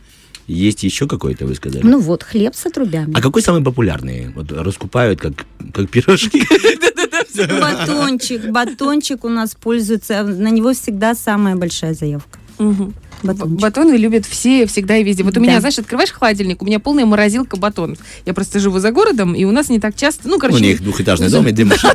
Есть 0.50 0.84
еще 0.84 1.08
какой-то, 1.08 1.46
вы 1.46 1.54
сказали? 1.54 1.84
Ну 1.86 2.00
вот, 2.00 2.24
хлеб 2.24 2.56
с 2.56 2.66
отрубями. 2.66 3.14
А 3.16 3.22
какой 3.22 3.42
самый 3.44 3.64
популярный? 3.64 4.30
Вот 4.36 4.52
раскупают 4.52 5.20
как, 5.22 5.34
как 5.74 5.90
пирожки. 5.90 6.42
Батончик, 7.38 8.50
батончик 8.50 9.24
у 9.24 9.30
нас 9.30 9.56
пользуется, 9.56 10.24
на 10.24 10.50
него 10.50 10.74
всегда 10.74 11.14
самая 11.16 11.56
большая 11.56 11.94
заявка. 11.94 12.40
Мгм. 12.58 12.94
батончик. 13.24 13.60
Батоны 13.62 13.96
любят 13.96 14.26
все, 14.26 14.66
всегда 14.66 14.98
и 14.98 15.04
везде. 15.04 15.24
Вот 15.24 15.32
у 15.32 15.36
Да. 15.36 15.42
меня, 15.42 15.60
знаешь, 15.60 15.78
открываешь 15.80 16.12
холодильник, 16.12 16.62
у 16.62 16.66
меня 16.66 16.80
полная 16.80 17.06
морозилка 17.06 17.56
батонов. 17.56 18.00
Я 18.26 18.34
просто 18.34 18.60
живу 18.60 18.80
за 18.80 18.92
городом, 18.92 19.34
и 19.36 19.46
у 19.46 19.52
нас 19.52 19.70
не 19.70 19.80
так 19.80 19.96
часто... 19.96 20.28
Ну, 20.28 20.36
У 20.38 20.40
короче... 20.40 20.62
них 20.62 20.82
двухэтажный 20.82 21.30
дом 21.30 21.48
и 21.48 21.52
две 21.52 21.66
машины. 21.66 21.94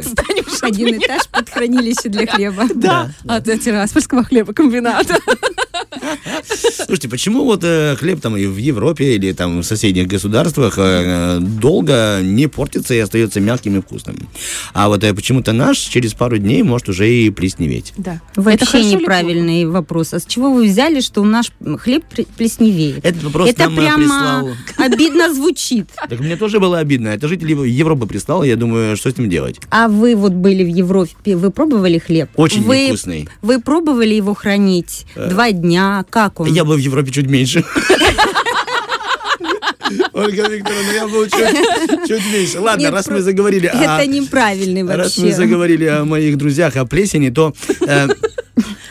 Один 0.63 0.97
этаж 0.99 1.29
под 1.29 1.51
хранилище 1.51 2.09
для 2.09 2.27
хлеба. 2.27 2.65
Да, 2.75 3.11
от 3.27 3.45
Тираспольского 3.45 4.23
хлебокомбината. 4.25 5.19
Слушайте, 6.87 7.09
почему 7.09 7.45
вот 7.45 7.61
э, 7.65 7.97
хлеб 7.97 8.21
там 8.21 8.37
и 8.37 8.47
в 8.47 8.57
Европе 8.57 9.15
или 9.15 9.33
там 9.33 9.61
в 9.61 9.65
соседних 9.65 10.07
государствах 10.07 10.75
э, 10.77 11.39
долго 11.41 12.21
не 12.23 12.47
портится 12.47 12.95
и 12.95 12.99
остается 12.99 13.41
мягким 13.41 13.79
и 13.79 13.81
вкусным? 13.81 14.17
А 14.73 14.89
вот 14.89 15.03
э, 15.05 15.15
почему-то 15.15 15.53
наш 15.53 15.79
через 15.79 16.15
пару 16.15 16.39
дней 16.39 16.63
может 16.63 16.89
уже 16.89 17.09
и 17.11 17.31
плесневеть. 17.31 17.93
Да. 17.97 18.21
Это 18.33 18.41
Вообще 18.41 18.81
или 18.81 18.95
неправильный 18.97 19.67
вопрос. 19.67 20.15
А 20.15 20.21
с 20.21 20.27
чего 20.27 20.53
вы 20.53 20.67
взяли, 20.67 21.01
что 21.01 21.25
наш 21.25 21.51
хлеб 21.79 22.05
плесневеет? 22.37 23.05
Этот 23.05 23.23
вопрос 23.25 23.49
Это 23.49 23.65
нам 23.65 23.73
э, 23.75 23.77
прямо 23.77 23.97
прислал. 23.99 24.51
обидно 24.79 25.35
звучит. 25.35 25.89
Так 26.09 26.21
мне 26.21 26.37
тоже 26.37 26.61
было 26.61 26.79
обидно. 26.79 27.09
Это 27.09 27.29
житель 27.29 27.53
Европы 27.69 28.07
прислал, 28.07 28.43
я 28.45 28.57
думаю, 28.57 28.97
что 28.97 29.11
с 29.11 29.17
ним 29.17 29.29
делать? 29.31 29.61
А 29.71 29.89
вы 29.89 30.17
вот 30.17 30.33
были 30.33 30.65
в 30.65 30.69
Европе, 30.69 31.37
вы 31.37 31.51
пробовали 31.51 31.99
хлеб? 31.99 32.29
Очень 32.37 32.63
вы, 32.63 32.85
невкусный. 32.85 33.29
Вы 33.43 33.61
пробовали 33.61 34.15
его 34.15 34.35
хранить 34.35 35.07
Э, 35.15 35.29
два 35.29 35.53
дня? 35.53 35.84
Как 36.11 36.41
он? 36.41 36.53
Я 36.53 36.65
был 36.65 36.75
в 36.75 36.79
Европе 36.79 37.11
чуть 37.11 37.27
меньше. 37.27 37.65
Ольга 40.13 40.49
Викторовна, 40.49 40.93
я 40.93 41.07
был 41.07 41.25
чуть, 41.27 42.09
чуть 42.09 42.33
меньше. 42.33 42.61
Ладно, 42.61 42.83
Нет, 42.83 42.93
раз 42.93 43.05
про- 43.07 43.15
мы 43.17 43.21
заговорили 43.23 43.67
о... 43.67 43.77
Это 44.01 44.07
неправильный 44.07 44.83
Раз 44.87 45.17
мы 45.19 45.25
вообще. 45.25 45.37
заговорили 45.37 45.85
о 45.87 46.05
моих 46.05 46.37
друзьях, 46.39 46.77
о 46.77 46.87
плесени, 46.87 47.31
то 47.31 47.55
э, 47.87 48.09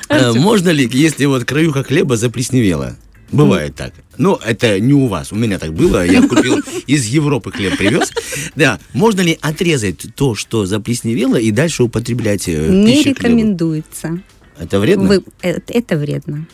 э, 0.09 0.31
можно 0.33 0.69
ли, 0.69 0.88
если 0.91 1.25
вот 1.25 1.45
краюха 1.45 1.83
хлеба 1.83 2.15
заплесневела? 2.17 2.95
Бывает 3.31 3.75
так. 3.75 3.93
Ну, 4.17 4.35
это 4.45 4.79
не 4.79 4.93
у 4.93 5.07
вас, 5.07 5.31
у 5.31 5.35
меня 5.35 5.57
так 5.57 5.73
было. 5.73 6.05
Я 6.05 6.21
купил 6.21 6.59
из 6.85 7.05
Европы 7.05 7.51
хлеб, 7.51 7.77
привез. 7.77 8.12
Да, 8.55 8.79
можно 8.93 9.21
ли 9.21 9.38
отрезать 9.41 10.05
то, 10.15 10.35
что 10.35 10.65
заплесневело, 10.67 11.38
и 11.38 11.50
дальше 11.50 11.83
употреблять 11.83 12.47
э, 12.47 12.67
Не 12.69 13.01
рекомендуется. 13.01 14.19
Это 14.59 14.79
вредно? 14.79 15.07
Вы- 15.07 15.23
э, 15.41 15.57
это 15.67 15.97
вредно. 15.97 16.45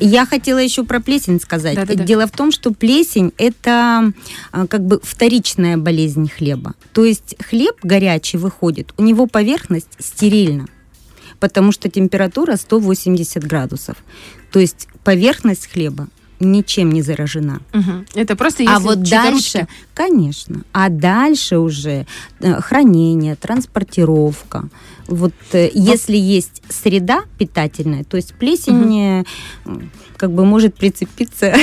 Я 0.00 0.26
хотела 0.26 0.58
еще 0.58 0.84
про 0.84 1.00
плесень 1.00 1.40
сказать. 1.40 1.76
Да-да-да. 1.76 2.04
Дело 2.04 2.26
в 2.26 2.30
том, 2.30 2.52
что 2.52 2.72
плесень 2.72 3.32
это 3.38 4.12
а, 4.52 4.66
как 4.66 4.84
бы 4.86 5.00
вторичная 5.02 5.76
болезнь 5.76 6.28
хлеба. 6.28 6.74
То 6.92 7.04
есть 7.04 7.36
хлеб 7.42 7.76
горячий 7.82 8.38
выходит, 8.38 8.92
у 8.96 9.02
него 9.02 9.26
поверхность 9.26 9.88
стерильна, 9.98 10.66
потому 11.40 11.72
что 11.72 11.88
температура 11.88 12.56
180 12.56 13.44
градусов. 13.44 13.96
То 14.50 14.60
есть 14.60 14.88
поверхность 15.02 15.70
хлеба 15.70 16.08
ничем 16.40 16.92
не 16.92 17.02
заражена. 17.02 17.60
Мгм. 17.72 18.06
Это 18.14 18.36
просто 18.36 18.64
а 18.66 18.74
если 18.74 18.84
вот 18.84 18.98
чьи-то 18.98 19.10
дальше, 19.10 19.58
ручки. 19.60 19.72
конечно, 19.94 20.62
а 20.72 20.88
дальше 20.88 21.58
уже 21.58 22.06
э, 22.40 22.60
хранение, 22.60 23.36
транспортировка. 23.36 24.68
Вот 25.06 25.32
э, 25.52 25.70
если 25.74 26.16
есть 26.16 26.62
среда 26.68 27.22
питательная, 27.38 28.04
то 28.04 28.16
есть 28.16 28.34
плесень 28.34 29.24
м, 29.66 29.90
как 30.16 30.32
бы 30.32 30.44
может 30.44 30.74
прицепиться. 30.76 31.54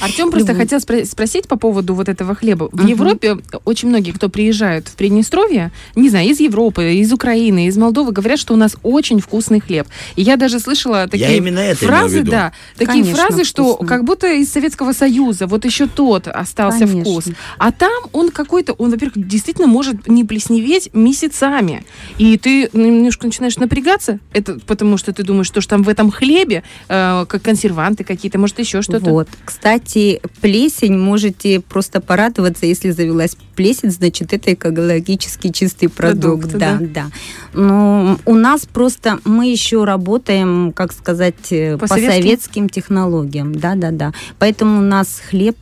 Артем 0.00 0.30
просто 0.30 0.54
хотел 0.54 0.78
спро- 0.80 1.04
спросить 1.04 1.48
по 1.48 1.56
поводу 1.56 1.94
вот 1.94 2.08
этого 2.08 2.34
хлеба. 2.34 2.68
В 2.72 2.80
Мгм. 2.80 2.86
Европе 2.86 3.36
очень 3.64 3.88
многие, 3.88 4.10
кто 4.10 4.28
приезжают 4.28 4.88
в 4.88 4.94
Приднестровье, 4.96 5.70
не 5.94 6.10
знаю, 6.10 6.28
из 6.28 6.40
Европы, 6.40 6.94
из 6.94 7.12
Украины, 7.12 7.66
из 7.66 7.76
Молдовы, 7.76 8.12
говорят, 8.12 8.38
что 8.38 8.54
у 8.54 8.56
нас 8.56 8.76
очень 8.82 9.20
вкусный 9.20 9.60
хлеб. 9.60 9.86
И 10.16 10.22
я 10.22 10.36
даже 10.36 10.58
слышала 10.60 11.06
такие 11.08 11.36
именно 11.36 11.60
это 11.60 11.84
имел 11.84 11.94
в 11.94 11.98
фразы, 11.98 12.18
виду. 12.18 12.30
да, 12.30 12.52
такие 12.76 13.02
Конечно, 13.04 13.14
фразы, 13.26 13.44
что 13.44 13.74
вкусно. 13.74 13.86
как 13.86 14.04
будто 14.04 14.32
из 14.32 14.52
Советского 14.52 14.92
Союза, 14.92 15.46
вот 15.46 15.64
еще 15.64 15.86
тот 15.86 16.28
остался 16.28 16.80
Конечно. 16.80 17.02
вкус. 17.02 17.24
А 17.58 17.72
там 17.72 18.04
он 18.12 18.30
какой-то, 18.30 18.72
он, 18.74 18.90
во-первых, 18.90 19.26
действительно 19.28 19.68
может 19.68 20.08
не 20.08 20.24
плесневеть 20.24 20.90
месяцами. 20.92 21.84
И 22.18 22.33
ты 22.38 22.70
немножко 22.72 23.26
начинаешь 23.26 23.56
напрягаться, 23.56 24.18
это 24.32 24.58
потому 24.66 24.96
что 24.96 25.12
ты 25.12 25.22
думаешь, 25.22 25.46
что 25.46 25.60
ж 25.60 25.66
там 25.66 25.82
в 25.82 25.88
этом 25.88 26.10
хлебе, 26.10 26.62
э, 26.88 27.24
как 27.28 27.42
консерванты 27.42 28.04
какие-то, 28.04 28.38
может 28.38 28.58
еще 28.58 28.82
что-то. 28.82 29.10
Вот. 29.10 29.28
Кстати, 29.44 30.20
плесень 30.40 30.98
можете 30.98 31.60
просто 31.60 32.00
порадоваться, 32.00 32.66
если 32.66 32.90
завелась 32.90 33.36
плесень, 33.54 33.90
значит, 33.90 34.32
это 34.32 34.54
экологически 34.54 35.50
чистый 35.50 35.88
продукт. 35.88 36.50
Продукт, 36.50 36.58
да, 36.58 36.78
да. 36.80 36.86
да. 36.86 37.06
Но 37.52 38.18
у 38.24 38.34
нас 38.34 38.66
просто 38.66 39.18
мы 39.24 39.50
еще 39.50 39.84
работаем, 39.84 40.72
как 40.72 40.92
сказать, 40.92 41.50
э, 41.50 41.78
По 41.78 41.86
по, 41.86 41.94
советским? 41.96 42.68
технологиям. 42.68 43.54
Да, 43.54 43.74
да, 43.74 43.90
да. 43.90 44.12
Поэтому 44.38 44.78
у 44.78 44.82
нас 44.82 45.20
хлеб 45.28 45.56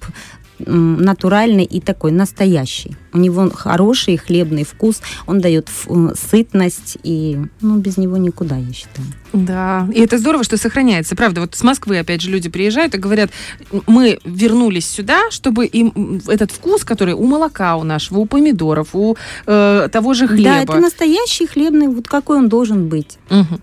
натуральный 0.67 1.65
и 1.65 1.81
такой 1.81 2.13
настоящий. 2.13 2.97
У 3.13 3.19
него 3.19 3.51
хороший 3.51 4.17
хлебный 4.17 4.65
вкус, 4.65 5.01
он 5.27 5.41
дает 5.41 5.69
сытность, 6.31 6.99
и 7.03 7.39
ну, 7.61 7.77
без 7.77 7.97
него 7.97 8.17
никуда, 8.17 8.57
я 8.57 8.73
считаю. 8.73 9.07
Да, 9.33 9.89
и 9.93 10.01
это 10.01 10.19
здорово, 10.19 10.45
что 10.45 10.57
сохраняется. 10.57 11.17
Правда, 11.17 11.41
вот 11.43 11.55
с 11.55 11.63
Москвы, 11.63 11.99
опять 11.99 12.21
же, 12.21 12.31
люди 12.31 12.49
приезжают 12.49 12.95
и 12.95 12.99
говорят, 12.99 13.31
мы 13.87 14.19
вернулись 14.25 14.87
сюда, 14.87 15.31
чтобы 15.31 15.67
им 15.67 16.21
этот 16.27 16.51
вкус, 16.51 16.85
который 16.85 17.15
у 17.15 17.25
молока 17.25 17.77
у 17.77 17.85
нашего, 17.85 18.19
у 18.19 18.27
помидоров, 18.27 18.89
у 18.95 19.17
э, 19.47 19.89
того 19.91 20.15
же 20.15 20.27
хлеба. 20.27 20.45
Да, 20.45 20.63
это 20.63 20.77
настоящий 20.79 21.47
хлебный, 21.47 21.89
вот 21.89 22.09
какой 22.09 22.39
он 22.39 22.49
должен 22.49 22.89
быть. 22.89 23.19
Мгм. 23.31 23.61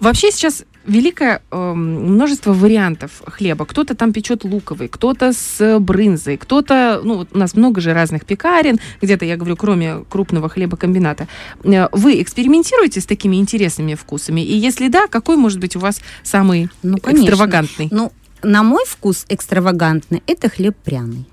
Вообще 0.00 0.30
сейчас 0.30 0.64
великое 0.86 1.42
эм, 1.50 2.12
множество 2.12 2.52
вариантов 2.52 3.22
хлеба. 3.26 3.64
Кто-то 3.64 3.94
там 3.94 4.12
печет 4.12 4.44
луковый, 4.44 4.88
кто-то 4.88 5.32
с 5.32 5.78
брынзой, 5.78 6.36
кто-то, 6.36 7.00
ну, 7.04 7.18
вот 7.18 7.28
у 7.32 7.38
нас 7.38 7.54
много 7.54 7.80
же 7.80 7.92
разных 7.92 8.24
пекарен, 8.24 8.78
где-то, 9.00 9.24
я 9.24 9.36
говорю, 9.36 9.56
кроме 9.56 10.04
крупного 10.08 10.48
хлебокомбината. 10.48 11.28
Э, 11.64 11.88
Вы 11.92 12.20
экспериментируете 12.22 13.00
с 13.00 13.06
такими 13.06 13.36
интересными 13.36 13.94
вкусами? 13.94 14.40
И 14.40 14.56
если 14.56 14.88
да, 14.88 15.06
какой 15.06 15.36
может 15.36 15.60
быть 15.60 15.76
у 15.76 15.80
вас 15.80 16.00
самый 16.22 16.68
Ну, 16.82 16.98
конечно. 16.98 17.24
экстравагантный? 17.24 17.88
Ну, 17.90 18.12
на 18.42 18.62
мой 18.62 18.84
вкус 18.86 19.24
экстравагантный 19.28 20.22
это 20.26 20.48
хлеб 20.48 20.76
пряный. 20.84 21.26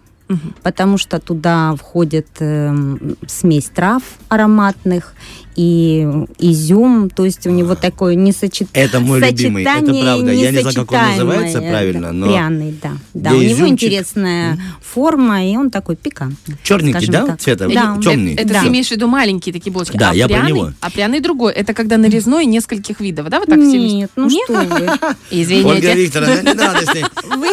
Потому 0.62 1.00
что 1.00 1.20
туда 1.20 1.76
входит 1.76 2.28
эм, 2.40 3.18
смесь 3.26 3.66
трав 3.74 4.04
ароматных 4.28 5.16
и 5.60 6.08
изюм, 6.38 7.10
то 7.10 7.26
есть 7.26 7.46
у 7.46 7.50
него 7.50 7.76
такое 7.76 8.16
несочетание. 8.16 8.88
Это 8.88 9.02
мой 9.02 9.20
любимый, 9.20 9.64
это 9.64 9.94
правда. 9.94 10.32
Я 10.32 10.52
не 10.52 10.62
знаю, 10.62 10.86
как 10.86 10.92
он 10.94 11.10
называется 11.10 11.60
правильно, 11.60 12.14
но 12.14 12.28
Пряный, 12.28 12.80
да. 12.82 12.92
Да, 13.14 13.32
у 13.34 13.42
него 13.42 13.68
интересная 13.68 14.58
форма, 14.82 15.46
и 15.46 15.58
он 15.58 15.70
такой 15.70 15.98
пикантный. 15.98 16.56
черненький, 16.64 17.08
да, 17.08 17.36
цвета? 17.38 17.68
Да. 17.68 17.98
Темный. 18.02 18.36
Это 18.36 18.54
Да. 18.54 18.62
ты 18.62 18.68
имеешь 18.70 18.88
в 18.88 18.92
виду 18.92 19.08
маленькие 19.08 19.52
такие 19.52 19.74
булочки. 19.74 19.98
Да, 19.98 20.12
а 20.12 20.16
я 20.16 20.30
про 20.30 20.48
него. 20.48 20.72
А 20.80 20.90
пряный 20.90 21.20
другой. 21.20 21.52
Это 21.52 21.74
когда 21.74 21.98
нарезной 21.98 22.46
нескольких 22.46 23.02
видов, 23.02 23.28
да? 23.28 23.40
Вот 23.40 23.50
так 23.50 23.60
все 23.60 23.78
вместе? 23.80 23.98
Нет, 23.98 24.12
ну 24.16 24.30
что 24.30 24.54
вы. 24.54 24.62
Ольга 24.88 25.16
Извините. 25.30 25.94
Викторовна, 25.94 26.42
не 26.42 26.54
надо 26.54 26.86
с 26.86 26.94
ней. 26.94 27.04
Вы 27.36 27.48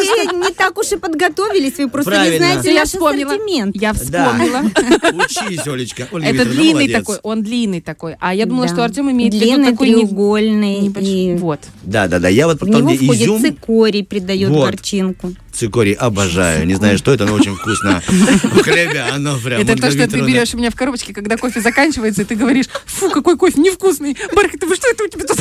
не 0.47 0.53
так 0.53 0.77
уж 0.77 0.93
и 0.93 0.95
подготовились, 0.95 1.77
вы 1.77 1.89
просто 1.89 2.29
не 2.31 2.37
знаете 2.37 2.73
Я 2.73 2.79
наш 2.79 2.87
вспомнила. 2.89 3.33
ассортимент. 3.33 3.75
Я 3.75 3.93
вспомнила. 3.93 4.63
Учись, 5.13 5.67
Олечка. 5.67 6.07
Это 6.13 6.45
длинный 6.45 6.87
такой, 6.87 7.17
он 7.21 7.43
длинный 7.43 7.81
такой. 7.81 7.96
А 8.19 8.33
я 8.33 8.45
думала, 8.45 8.67
Да. 8.67 8.73
что 8.73 8.83
Артем 8.83 9.11
имеет 9.11 9.33
в 9.33 9.37
Длинный, 9.39 9.71
такой 9.71 9.89
не- 9.89 9.95
треугольный. 9.95 10.79
небольшой. 10.81 11.13
и 11.13 11.35
Вот. 11.35 11.59
Да, 11.83 12.07
да, 12.07 12.19
да. 12.19 12.27
Я 12.29 12.47
вот 12.47 12.57
В 12.57 12.59
про 12.59 12.67
него 12.67 12.89
где 12.89 12.97
входит 13.05 13.21
изюм, 13.23 13.41
цикорий, 13.41 14.03
придает 14.03 14.49
Вот. 14.49 14.65
горчинку. 14.71 15.33
цикорий 15.51 15.93
обожаю. 15.93 16.67
Не 16.67 16.75
знаю, 16.75 16.97
что 16.99 17.11
это, 17.13 17.25
но 17.25 17.33
очень 17.33 17.55
вкусно. 17.55 18.01
В 18.07 18.61
хлебе 18.63 19.01
оно 19.11 19.37
прям. 19.43 19.61
Это 19.61 19.75
то, 19.75 19.89
что 19.91 20.07
ты 20.07 20.21
берешь 20.21 20.53
у 20.53 20.57
меня 20.57 20.69
в 20.69 20.75
коробочке, 20.75 21.13
когда 21.13 21.35
кофе 21.37 21.61
заканчивается, 21.61 22.21
и 22.21 22.25
ты 22.25 22.35
говоришь, 22.35 22.67
фу, 22.85 23.09
какой 23.09 23.37
кофе 23.37 23.59
невкусный. 23.61 24.15
Барка, 24.35 24.57
ты 24.59 24.67
вы 24.67 24.75
что 24.75 24.87
это 24.89 25.03
у 25.03 25.07
тебя 25.07 25.25
тут? 25.25 25.37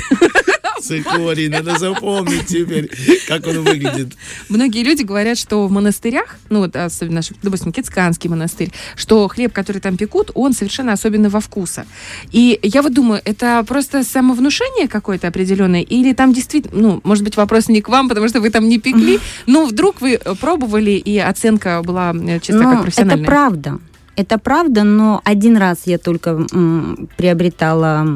Цикорий, 0.81 1.49
надо 1.49 1.79
запомнить 1.79 2.47
теперь, 2.47 2.91
как 3.29 3.47
он 3.47 3.63
выглядит. 3.63 4.15
Многие 4.49 4.83
люди 4.83 5.03
говорят, 5.03 5.39
что 5.39 5.67
в 5.67 5.71
монастырях, 5.71 6.37
ну 6.51 6.61
вот 6.61 6.77
особенно, 6.77 7.17
наш, 7.17 7.31
допустим, 7.43 7.73
Кицканский 7.73 8.29
монастырь, 8.31 8.71
что 8.95 9.27
хлеб, 9.29 9.53
который 9.53 9.81
там 9.81 9.97
пекут, 9.97 10.31
он 10.35 10.53
совершенно 10.53 10.93
особенного 10.93 11.41
вкуса. 11.41 11.87
И 12.33 12.59
я 12.63 12.83
вот 12.83 12.95
думаю, 12.95 13.21
это 13.25 13.65
просто 13.67 14.05
самовнушение 14.05 14.89
какое-то 14.89 15.29
определенное, 15.29 15.83
или 15.83 16.13
там 16.13 16.33
действительно, 16.33 16.81
ну, 16.81 17.01
может 17.05 17.25
быть, 17.25 17.37
вопрос 17.37 17.69
не 17.69 17.81
к 17.81 17.89
вам, 17.89 18.09
потому 18.09 18.29
что 18.29 18.41
вы 18.41 18.51
там 18.51 18.69
не 18.69 18.79
пекли, 18.79 19.19
но 19.47 19.67
вдруг 19.67 20.01
вы 20.01 20.21
пробовали, 20.41 20.93
и 20.93 21.19
оценка 21.19 21.83
была 21.83 22.15
э, 22.15 22.41
чисто 22.41 22.63
как 22.63 22.83
профессиональная. 22.83 23.25
Это 23.25 23.31
правда. 23.31 23.79
Это 24.17 24.39
правда, 24.39 24.83
но 24.83 25.21
один 25.25 25.59
раз 25.59 25.83
я 25.85 25.99
только 25.99 26.31
м, 26.31 27.09
приобретала 27.19 28.07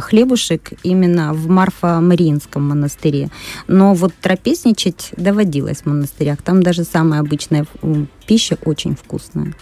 хлебушек 0.00 0.72
именно 0.84 1.34
в 1.34 1.48
Марфа-Мариинском 1.48 2.62
монастыре. 2.62 3.30
Но 3.66 3.94
вот 3.94 4.14
трапезничать 4.20 5.10
доводилось 5.16 5.82
в 5.82 5.86
монастырях. 5.86 6.40
Там 6.42 6.62
даже 6.62 6.84
самая 6.84 7.20
обычная 7.20 7.66
пища 8.26 8.58
очень 8.64 8.94
вкусная. 8.94 9.54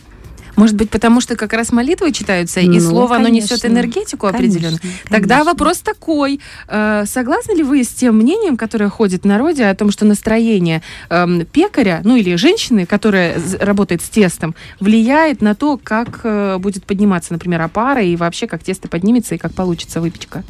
Может 0.59 0.75
быть, 0.77 0.91
потому 0.91 1.21
что 1.21 1.37
как 1.37 1.53
раз 1.53 1.71
молитвы 1.73 2.11
читаются, 2.13 2.59
и 2.61 2.67
Ну, 2.69 2.81
слово, 2.81 3.17
оно 3.17 3.29
несет 3.29 3.63
конечно. 3.63 3.69
энергетику 3.69 4.27
определенную. 4.27 4.81
Конечно, 4.81 5.01
Тогда 5.09 5.35
конечно. 5.37 5.53
вопрос 5.53 5.79
такой. 5.79 6.41
э, 6.67 7.05
Согласны 7.07 7.53
ли 7.53 7.63
вы 7.63 7.85
с 7.85 7.89
тем 7.89 8.17
мнением, 8.17 8.57
которое 8.57 8.89
ходит 8.91 9.23
в 9.23 9.27
народе 9.27 9.67
о 9.67 9.75
том, 9.77 9.93
что 9.93 10.05
настроение 10.05 10.83
эм, 11.11 11.47
пекаря, 11.47 12.01
ну 12.03 12.17
или 12.17 12.35
женщины, 12.35 12.87
которая 12.87 13.41
работает 13.61 14.03
с 14.03 14.09
тестом, 14.09 14.55
влияет 14.81 15.43
на 15.43 15.55
то, 15.55 15.79
как 15.83 16.21
э, 16.25 16.59
будет 16.59 16.85
подниматься, 16.85 17.33
например, 17.33 17.63
опара, 17.63 18.03
и 18.03 18.17
вообще, 18.17 18.47
как 18.49 18.65
тесто 18.65 18.89
поднимется, 18.89 19.37
и 19.37 19.39
как 19.39 19.53
получится 19.55 20.01
выпечка? 20.01 20.43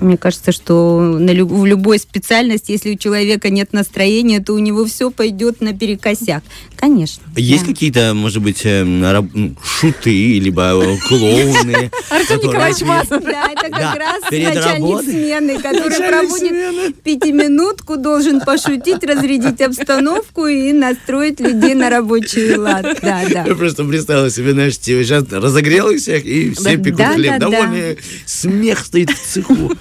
Мне 0.00 0.16
кажется, 0.16 0.52
что 0.52 1.00
на 1.00 1.30
лю- 1.30 1.46
в 1.46 1.66
любой 1.66 1.98
специальности, 1.98 2.72
если 2.72 2.92
у 2.92 2.98
человека 2.98 3.50
нет 3.50 3.72
настроения, 3.72 4.40
то 4.40 4.52
у 4.52 4.58
него 4.58 4.84
все 4.84 5.10
пойдет 5.10 5.60
наперекосяк. 5.60 6.42
Конечно. 6.76 7.22
Есть 7.36 7.64
да. 7.64 7.72
какие-то, 7.72 8.12
может 8.14 8.42
быть, 8.42 8.60
эм, 8.64 9.02
раб- 9.02 9.30
шуты, 9.64 10.38
либо 10.38 10.72
э, 10.74 10.96
клоуны? 11.08 11.90
Артем 12.10 12.38
Николаевич 12.38 12.82
Мазур. 12.82 13.20
Да, 13.20 13.50
это 13.52 13.70
как 13.70 13.96
раз 13.96 14.22
начальник 14.30 15.02
смены, 15.02 15.58
который 15.62 16.28
смены. 16.28 16.92
пятиминутку, 17.02 17.96
должен 17.96 18.40
пошутить, 18.40 19.02
разрядить 19.04 19.60
обстановку 19.60 20.46
и 20.46 20.72
настроить 20.72 21.40
людей 21.40 21.74
на 21.74 21.88
рабочий 21.90 22.56
лад. 22.56 22.98
Да, 23.02 23.22
да. 23.30 23.44
Я 23.46 23.54
просто 23.54 23.84
представила 23.84 24.30
себе, 24.30 24.52
знаешь, 24.52 24.78
сейчас 24.78 25.24
разогрел 25.30 25.88
их 25.90 26.00
всех, 26.00 26.24
и 26.24 26.50
все 26.50 26.76
пекут 26.76 27.06
хлеб. 27.14 27.38
Довольно 27.38 27.96
смех 28.26 28.84
стоит 28.84 29.10
в 29.10 29.26
цеху. 29.26 29.72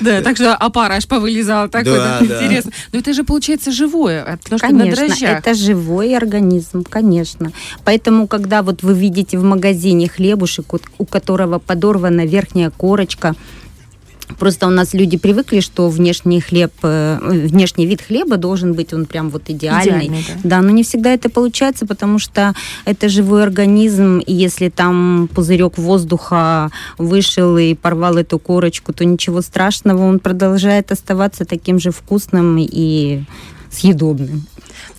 Да, 0.00 0.20
так 0.22 0.36
что 0.36 0.54
опара 0.54 0.94
аж 0.94 1.06
повылезала. 1.06 1.68
Так 1.68 1.86
вот 1.86 2.22
интересно. 2.22 2.72
Но 2.92 2.98
это 2.98 3.12
же 3.12 3.24
получается 3.24 3.70
живое, 3.70 4.38
потому 4.42 4.58
что 4.58 4.68
на 4.68 4.78
Конечно, 4.80 5.06
дрожжах. 5.06 5.38
это 5.38 5.54
живой 5.54 6.16
организм, 6.16 6.84
конечно. 6.84 7.52
Поэтому, 7.84 8.26
когда 8.26 8.62
вот 8.62 8.82
вы 8.82 8.94
видите 8.94 9.38
в 9.38 9.44
магазине 9.44 10.08
хлебушек, 10.08 10.66
у 10.98 11.04
которого 11.04 11.58
подорвана 11.58 12.24
верхняя 12.26 12.70
корочка, 12.70 13.34
Просто 14.38 14.66
у 14.66 14.70
нас 14.70 14.94
люди 14.94 15.16
привыкли, 15.16 15.60
что 15.60 15.88
внешний 15.88 16.40
хлеб, 16.40 16.72
э, 16.82 17.18
внешний 17.22 17.86
вид 17.86 18.02
хлеба 18.02 18.36
должен 18.36 18.74
быть 18.74 18.92
он 18.92 19.06
прям 19.06 19.30
вот 19.30 19.42
идеальный. 19.48 20.06
Идеальный, 20.06 20.24
да. 20.42 20.50
Да, 20.56 20.62
но 20.62 20.70
не 20.70 20.82
всегда 20.82 21.12
это 21.12 21.28
получается, 21.28 21.86
потому 21.86 22.18
что 22.18 22.54
это 22.84 23.08
живой 23.08 23.42
организм, 23.42 24.18
и 24.18 24.32
если 24.32 24.68
там 24.68 25.28
пузырек 25.34 25.78
воздуха 25.78 26.70
вышел 26.98 27.56
и 27.56 27.74
порвал 27.74 28.16
эту 28.16 28.38
корочку, 28.38 28.92
то 28.92 29.04
ничего 29.04 29.42
страшного, 29.42 30.02
он 30.04 30.18
продолжает 30.18 30.92
оставаться 30.92 31.44
таким 31.44 31.78
же 31.78 31.90
вкусным 31.90 32.56
и 32.58 33.22
съедобным. 33.70 34.46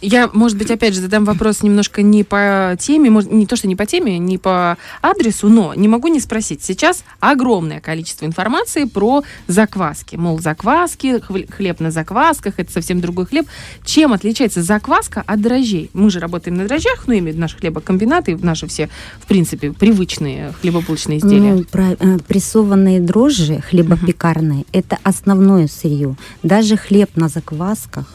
Я, 0.04 0.30
может 0.34 0.58
быть, 0.58 0.70
опять 0.70 0.94
же 0.94 1.00
задам 1.00 1.24
вопрос 1.24 1.64
немножко 1.64 2.02
не 2.02 2.24
по 2.26 2.76
теме, 2.78 3.10
может, 3.10 3.32
не 3.32 3.46
то, 3.46 3.56
что 3.56 3.68
не 3.70 3.76
по 3.78 3.86
теме, 3.86 4.20
не 4.20 4.38
по 4.38 4.78
адресу, 5.02 5.48
но 5.48 5.74
не 5.74 5.88
могу 5.88 6.10
не 6.10 6.20
спросить. 6.20 6.62
Сейчас 6.62 7.04
огромное 7.22 7.80
количество 7.80 8.26
информации 8.26 8.84
про 8.84 9.24
закваски. 9.48 10.18
Мол, 10.18 10.40
закваски, 10.40 11.22
хлеб 11.50 11.80
на 11.80 11.90
заквасках, 11.90 12.56
это 12.58 12.72
совсем 12.72 13.00
другой 13.00 13.26
хлеб. 13.26 13.48
Чем 13.86 14.12
отличается 14.12 14.62
закваска 14.62 15.24
от 15.26 15.40
дрожжей? 15.42 15.90
Мы 15.94 16.10
же 16.10 16.20
работаем 16.20 16.58
на 16.58 16.66
дрожжах, 16.68 17.06
ну, 17.08 17.14
имею 17.14 17.24
в 17.24 17.28
виду 17.30 17.40
наши 17.40 17.58
хлебокомбинаты, 17.58 18.38
наши 18.38 18.68
все, 18.68 18.90
в 19.22 19.28
принципе, 19.28 19.72
привычные 19.72 20.52
хлебобулочные 20.62 21.20
изделия. 21.20 21.54
Ну, 21.54 21.64
про- 21.64 21.96
э, 21.98 22.20
прессованные 22.28 23.00
дрожжи 23.00 23.62
хлебопекарные 23.70 24.66
это 24.74 24.98
основное 25.04 25.68
сырье. 25.68 26.16
Даже 26.44 26.76
хлеб 26.76 27.12
на 27.16 27.30
заквасках 27.30 28.06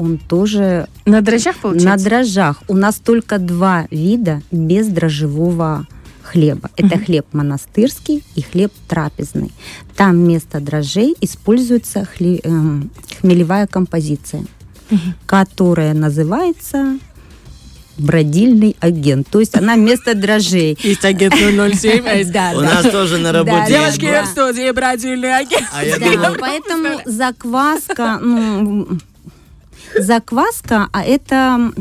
он 0.00 0.16
тоже 0.18 0.88
на 1.04 1.20
дрожжах, 1.20 1.56
получается? 1.58 1.88
на 1.88 1.96
дрожжах. 1.96 2.62
У 2.68 2.74
нас 2.74 2.96
только 2.96 3.38
два 3.38 3.86
вида 3.90 4.40
бездрожжевого 4.50 5.86
хлеба. 6.22 6.70
Это 6.76 6.96
Мгм. 6.96 7.04
хлеб 7.04 7.26
монастырский 7.32 8.22
и 8.34 8.40
хлеб 8.42 8.72
трапезный. 8.88 9.52
Там 9.96 10.12
вместо 10.12 10.60
дрожжей 10.60 11.14
используется 11.20 12.06
хле- 12.18 12.40
эм, 12.44 12.90
хмелевая 13.20 13.66
композиция, 13.66 14.44
Мгм. 14.90 15.14
которая 15.26 15.92
называется 15.92 16.98
бродильный 17.98 18.76
агент. 18.80 19.28
То 19.28 19.40
есть 19.40 19.54
она 19.56 19.74
вместо 19.74 20.14
дрожжей. 20.14 20.78
Есть 20.82 21.04
агент 21.04 21.34
007, 21.34 22.06
а 22.06 22.14
есть... 22.14 22.32
Да, 22.38 22.52
У 22.56 22.60
да. 22.62 22.74
нас 22.74 22.86
тоже 22.90 23.18
на 23.18 23.32
работе. 23.32 23.56
Да, 23.58 23.66
Девочки, 23.68 24.22
в 24.24 24.26
студии 24.28 24.70
бродильный 24.70 25.36
агент. 25.36 25.66
А 25.74 25.84
я 25.84 25.98
Да, 25.98 26.06
думал, 26.10 26.36
поэтому 26.40 26.88
закваска, 27.04 28.18
ну, 28.22 28.88
закваска, 29.98 30.88
а 30.92 31.02
это 31.02 31.72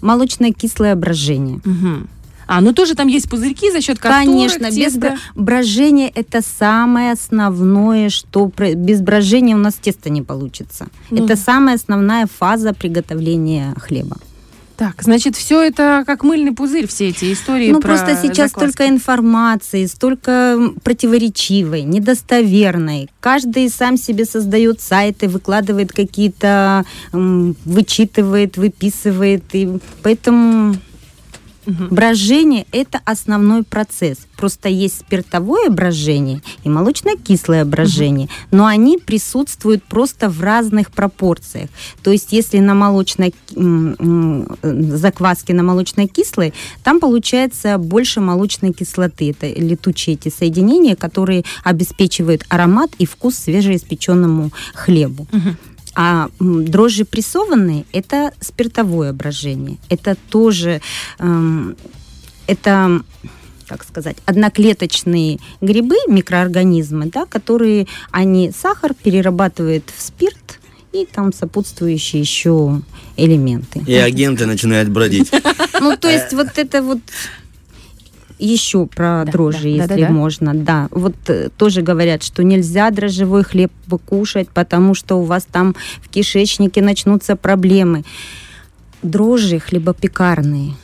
молочно-кислое 0.00 0.94
брожение. 0.94 1.60
Мгм. 1.64 2.08
А, 2.50 2.62
ну 2.62 2.72
тоже 2.72 2.94
там 2.94 3.08
есть 3.08 3.28
пузырьки, 3.28 3.70
за 3.70 3.82
счет 3.82 3.98
которых 3.98 4.24
Конечно, 4.24 4.64
без 4.70 4.74
тесто... 4.74 5.00
бро- 5.00 5.16
брожения 5.34 6.10
это 6.14 6.40
самое 6.40 7.12
основное, 7.12 8.08
что 8.08 8.50
без 8.74 9.02
брожения 9.02 9.54
у 9.54 9.58
нас 9.58 9.74
тесто 9.74 10.08
не 10.08 10.22
получится. 10.22 10.86
Ну 11.10 11.24
это 11.24 11.36
самая 11.36 11.74
основная 11.76 12.26
фаза 12.26 12.72
приготовления 12.72 13.74
хлеба. 13.78 14.16
Так, 14.78 15.02
значит, 15.02 15.34
все 15.34 15.60
это 15.60 16.04
как 16.06 16.22
мыльный 16.22 16.52
пузырь, 16.52 16.86
все 16.86 17.08
эти 17.08 17.32
истории 17.32 17.72
Ну, 17.72 17.80
про 17.80 17.88
просто 17.88 18.14
сейчас 18.14 18.50
закваски. 18.52 18.70
столько 18.70 18.88
информации, 18.88 19.86
столько 19.86 20.70
противоречивой, 20.84 21.82
недостоверной. 21.82 23.10
Каждый 23.18 23.70
сам 23.70 23.96
себе 23.96 24.24
создает 24.24 24.80
сайты, 24.80 25.28
выкладывает 25.28 25.90
какие-то, 25.90 26.84
вычитывает, 27.12 28.56
выписывает. 28.56 29.42
И 29.52 29.68
поэтому 30.04 30.76
Мгм. 31.68 31.88
брожение– 31.90 32.66
это 32.72 33.00
основной 33.04 33.62
процесс. 33.62 34.18
Просто 34.38 34.70
есть 34.70 35.00
спиртовое 35.00 35.68
брожение 35.68 36.40
и 36.64 36.70
молочно-кислое 36.70 37.66
брожение, 37.66 38.30
но 38.50 38.64
они 38.64 38.96
присутствуют 38.96 39.84
просто 39.84 40.30
в 40.30 40.40
разных 40.40 40.90
пропорциях. 40.90 41.68
То 42.02 42.10
есть 42.10 42.32
если 42.32 42.58
на 42.60 42.74
молочной 42.74 43.34
закваске 44.96 45.52
на 45.52 45.62
молочно-кислой, 45.62 46.54
там 46.82 47.00
получается 47.00 47.76
больше 47.76 48.20
молочной 48.20 48.72
кислоты. 48.72 49.30
Это 49.30 49.46
летучие 49.46 50.14
эти 50.14 50.30
соединения, 50.34 50.96
которые 50.96 51.44
обеспечивают 51.64 52.44
аромат 52.48 52.90
и 52.98 53.04
вкус 53.04 53.34
свежеиспеченному 53.36 54.52
хлебу. 54.72 55.26
Мгм. 55.32 55.56
А 56.00 56.28
дрожжи 56.38 57.04
прессованные– 57.04 57.84
это 57.92 58.32
спиртовое 58.40 59.12
брожение. 59.12 59.78
Это 59.88 60.16
тоже, 60.30 60.80
эм, 61.18 61.76
это, 62.46 63.02
как 63.66 63.82
сказать, 63.82 64.16
одноклеточные 64.24 65.40
грибы, 65.60 65.96
микроорганизмы, 66.06 67.06
да, 67.06 67.26
которые 67.26 67.88
они 68.12 68.52
сахар 68.52 68.94
перерабатывают 68.94 69.90
в 69.92 70.00
спирт 70.00 70.60
и 70.92 71.04
там 71.04 71.32
сопутствующие 71.32 72.22
еще 72.22 72.80
элементы. 73.16 73.82
и 73.84 73.94
агенты 73.94 74.46
начинают 74.46 74.90
бродить. 74.90 75.32
Ну, 75.80 75.96
то 75.96 76.08
есть 76.08 76.32
вот 76.32 76.58
это 76.58 76.80
вот 76.80 77.00
еще 78.38 78.86
про 78.86 79.24
Да, 79.24 79.32
дрожжи, 79.32 79.62
да, 79.62 79.68
если 79.68 79.88
да-да-да. 79.88 80.12
можно, 80.12 80.54
да. 80.54 80.88
Вот 80.90 81.14
э, 81.28 81.48
тоже 81.56 81.82
говорят, 81.82 82.22
что 82.22 82.42
нельзя 82.44 82.90
дрожжевой 82.90 83.44
хлеб 83.44 83.72
кушать, 84.06 84.48
потому 84.50 84.94
что 84.94 85.16
у 85.16 85.22
вас 85.24 85.46
там 85.50 85.74
в 86.02 86.08
кишечнике 86.08 86.82
начнутся 86.82 87.36
проблемы. 87.36 88.04
Дрожжи 89.02 89.58
хлебопекарные 89.58 90.74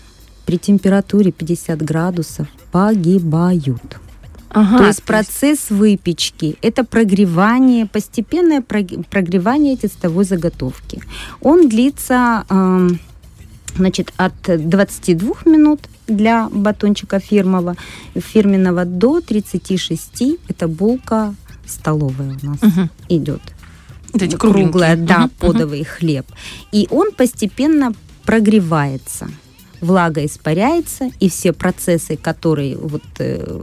при 0.47 0.59
температуре 0.59 1.33
50 1.33 1.83
градусов 1.83 2.47
погибают. 2.71 3.99
Ага, 4.51 4.79
то 4.79 4.87
есть 4.87 5.03
процесс 5.03 5.71
выпечки– 5.71 6.57
это 6.63 6.85
прогревание, 6.85 7.87
постепенное 7.87 8.61
прог- 8.61 9.05
прогревание 9.11 9.77
тестовой 9.77 10.25
заготовки. 10.25 11.03
Он 11.41 11.69
длится 11.69 12.45
эм, 12.49 13.01
значит, 13.77 14.13
от 14.17 14.35
22 14.47 15.35
минут 15.47 15.81
для 16.07 16.49
батончика 16.51 17.19
фирмового, 17.19 17.77
фирменного 18.15 18.85
до 18.85 19.21
36. 19.21 20.39
Это 20.49 20.69
булка 20.69 21.35
столовая 21.67 22.39
у 22.43 22.47
нас 22.47 22.63
Мгм. 22.63 22.91
идет. 23.09 23.41
Вот 24.13 24.23
эти 24.23 24.37
Круглая, 24.37 24.97
да, 24.97 25.19
мгм. 25.21 25.31
подовый 25.39 25.85
хлеб. 25.85 26.27
И 26.73 26.87
он 26.91 27.13
постепенно 27.13 27.93
прогревается. 28.25 29.29
Влага 29.81 30.25
испаряется, 30.25 31.11
и 31.21 31.29
все 31.29 31.53
процессы, 31.53 32.17
которые 32.17 32.77
вот, 32.77 33.03
э, 33.19 33.63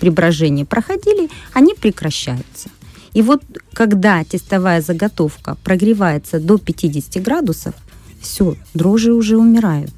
при 0.00 0.10
брожении 0.10 0.64
проходили, 0.64 1.28
они 1.54 1.74
прекращаются. 1.74 2.68
И 3.14 3.22
вот 3.22 3.42
когда 3.72 4.24
тестовая 4.24 4.80
заготовка 4.82 5.56
прогревается 5.64 6.40
до 6.40 6.58
50 6.58 7.20
градусов, 7.20 7.74
все, 8.20 8.56
дрожжи 8.74 9.12
уже 9.12 9.36
умирают. 9.36 9.92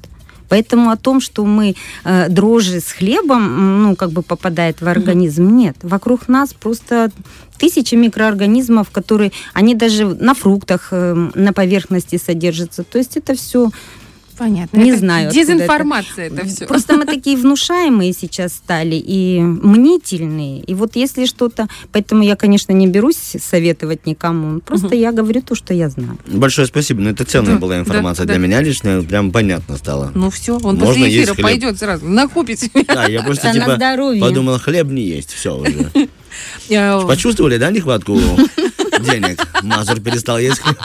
Поэтому 0.49 0.89
о 0.89 0.97
том, 0.97 1.21
что 1.21 1.45
мы 1.45 1.75
э, 2.03 2.29
дрожжи 2.29 2.79
с 2.79 2.91
хлебом, 2.91 3.83
ну, 3.83 3.95
как 3.95 4.11
бы 4.11 4.21
попадает 4.21 4.81
в 4.81 4.87
организм, 4.87 5.55
нет. 5.55 5.75
Вокруг 5.81 6.27
нас 6.27 6.53
просто 6.53 7.11
тысячи 7.57 7.95
микроорганизмов, 7.95 8.89
которые, 8.91 9.31
они 9.53 9.75
даже 9.75 10.05
на 10.05 10.33
фруктах 10.33 10.89
э, 10.91 11.13
на 11.35 11.53
поверхности 11.53 12.17
содержатся. 12.17 12.83
То 12.83 12.97
есть 12.97 13.17
это 13.17 13.35
все 13.35 13.71
Понятно. 14.37 14.77
Не 14.77 14.89
Это 14.91 14.99
знаю, 14.99 15.31
Дезинформация 15.31 16.27
это, 16.27 16.45
все. 16.45 16.65
Просто 16.65 16.95
мы 16.97 17.05
такие 17.05 17.37
внушаемые 17.37 18.13
сейчас 18.13 18.53
стали 18.53 18.95
и 18.95 19.39
мнительные. 19.39 20.61
И 20.61 20.73
вот 20.73 20.95
если 20.95 21.25
что-то... 21.25 21.67
Поэтому 21.91 22.23
я, 22.23 22.35
конечно, 22.35 22.71
не 22.73 22.87
берусь 22.87 23.35
советовать 23.41 24.05
никому. 24.05 24.59
Просто 24.59 24.87
Мгм. 24.87 24.95
я 24.97 25.11
говорю 25.11 25.41
то, 25.41 25.55
что 25.55 25.73
я 25.73 25.89
знаю. 25.89 26.17
Большое 26.27 26.67
спасибо. 26.67 27.01
Ну, 27.01 27.09
это 27.11 27.23
ценная 27.25 27.53
Да, 27.53 27.59
была 27.59 27.73
да, 27.75 27.79
информация 27.81 28.25
да. 28.25 28.33
для 28.33 28.41
меня 28.41 28.61
лично. 28.61 29.03
Прям 29.03 29.31
понятно 29.31 29.77
стало. 29.77 30.11
Ну 30.13 30.29
все, 30.29 30.55
он 30.55 30.75
Можно 30.77 30.85
после 30.85 31.09
эфира 31.09 31.33
пойдет 31.35 31.79
сразу, 31.79 32.05
накупит 32.07 32.59
себе. 32.59 32.83
Да, 32.87 33.05
я 33.05 33.21
просто 33.23 33.51
Да, 33.53 33.53
типа 33.53 34.19
подумал, 34.19 34.59
хлеб 34.59 34.87
не 34.87 35.03
есть. 35.03 35.31
Все 35.33 35.55
уже. 35.55 35.91
Э, 36.69 37.01
Почувствовали, 37.07 37.57
да, 37.57 37.71
нехватку 37.71 38.19
денег? 38.99 39.45
Мазур 39.63 39.99
перестал 39.99 40.37
есть 40.37 40.59
хлеб. 40.59 40.77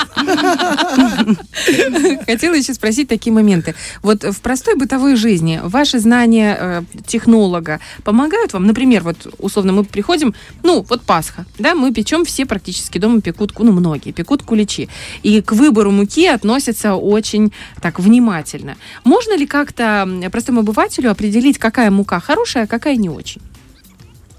Хотела 2.26 2.54
еще 2.54 2.74
спросить 2.74 3.08
такие 3.08 3.32
моменты. 3.32 3.74
Вот 4.02 4.24
в 4.24 4.40
простой 4.40 4.76
бытовой 4.76 5.16
жизни 5.16 5.60
ваши 5.62 5.98
знания 5.98 6.56
э, 6.58 6.82
технолога 7.06 7.80
помогают 8.04 8.52
вам? 8.52 8.66
Например, 8.66 9.02
вот 9.02 9.34
условно 9.38 9.72
мы 9.72 9.84
приходим, 9.84 10.34
ну 10.62 10.84
вот 10.88 11.02
Пасха, 11.02 11.46
да, 11.58 11.74
мы 11.74 11.92
печем 11.92 12.24
все 12.24 12.46
практически 12.46 12.98
дома 12.98 13.20
пекут, 13.20 13.58
ну 13.58 13.72
многие 13.72 14.12
пекут 14.12 14.42
куличи, 14.42 14.88
и 15.22 15.42
к 15.42 15.52
выбору 15.52 15.90
муки 15.90 16.26
относятся 16.26 16.94
очень 16.94 17.52
так 17.80 17.98
внимательно. 18.00 18.76
Можно 19.04 19.36
ли 19.36 19.46
как-то 19.46 20.08
простому 20.30 20.60
обывателю 20.60 21.10
определить, 21.10 21.58
какая 21.58 21.90
мука 21.90 22.20
хорошая, 22.20 22.64
а 22.64 22.66
какая 22.66 22.96
не 22.96 23.08
очень? 23.08 23.42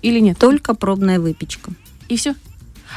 Или 0.01 0.19
нет? 0.19 0.38
Только 0.38 0.73
пробная 0.73 1.19
выпечка. 1.19 1.71
И 2.10 2.17
все. 2.17 2.36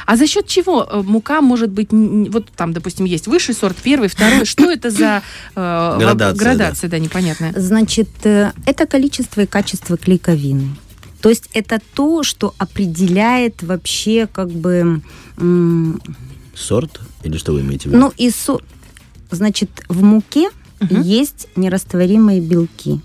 А 0.05 0.15
за 0.17 0.27
счет 0.27 0.47
чего 0.47 0.83
э, 0.83 1.01
мука 1.01 1.41
может 1.41 1.69
быть, 1.69 1.89
вот 1.91 2.47
там, 2.55 2.73
допустим, 2.73 3.05
есть 3.05 3.27
высший 3.27 3.55
сорт, 3.55 3.77
первый, 3.83 4.09
второй, 4.09 4.45
что 4.45 4.71
это 4.71 4.89
за 4.89 5.21
э, 5.55 5.97
Градация, 5.99 6.39
градация, 6.39 6.89
да, 6.89 6.99
непонятная. 6.99 7.53
Значит, 7.55 8.09
э, 8.23 8.51
это 8.65 8.85
количество 8.85 9.41
и 9.41 9.45
качество 9.45 9.97
клейковины. 9.97 10.75
То 11.21 11.29
есть 11.29 11.49
это 11.53 11.79
то, 11.95 12.21
что 12.23 12.53
определяет 12.59 13.63
вообще 13.63 14.27
как 14.31 14.49
бы... 14.51 15.01
м, 15.37 16.01
Сорт? 16.55 17.01
Или 17.23 17.37
что 17.37 17.53
вы 17.53 17.61
имеете 17.61 17.89
в 17.89 17.91
виду? 17.93 17.97
Ну 17.99 18.13
и 18.15 18.29
со... 18.29 18.59
Значит, 19.31 19.69
в 19.89 20.03
муке 20.03 20.49
Мгм. 20.79 21.01
есть 21.01 21.47
нерастворимые 21.55 22.41
белки, 22.41 23.01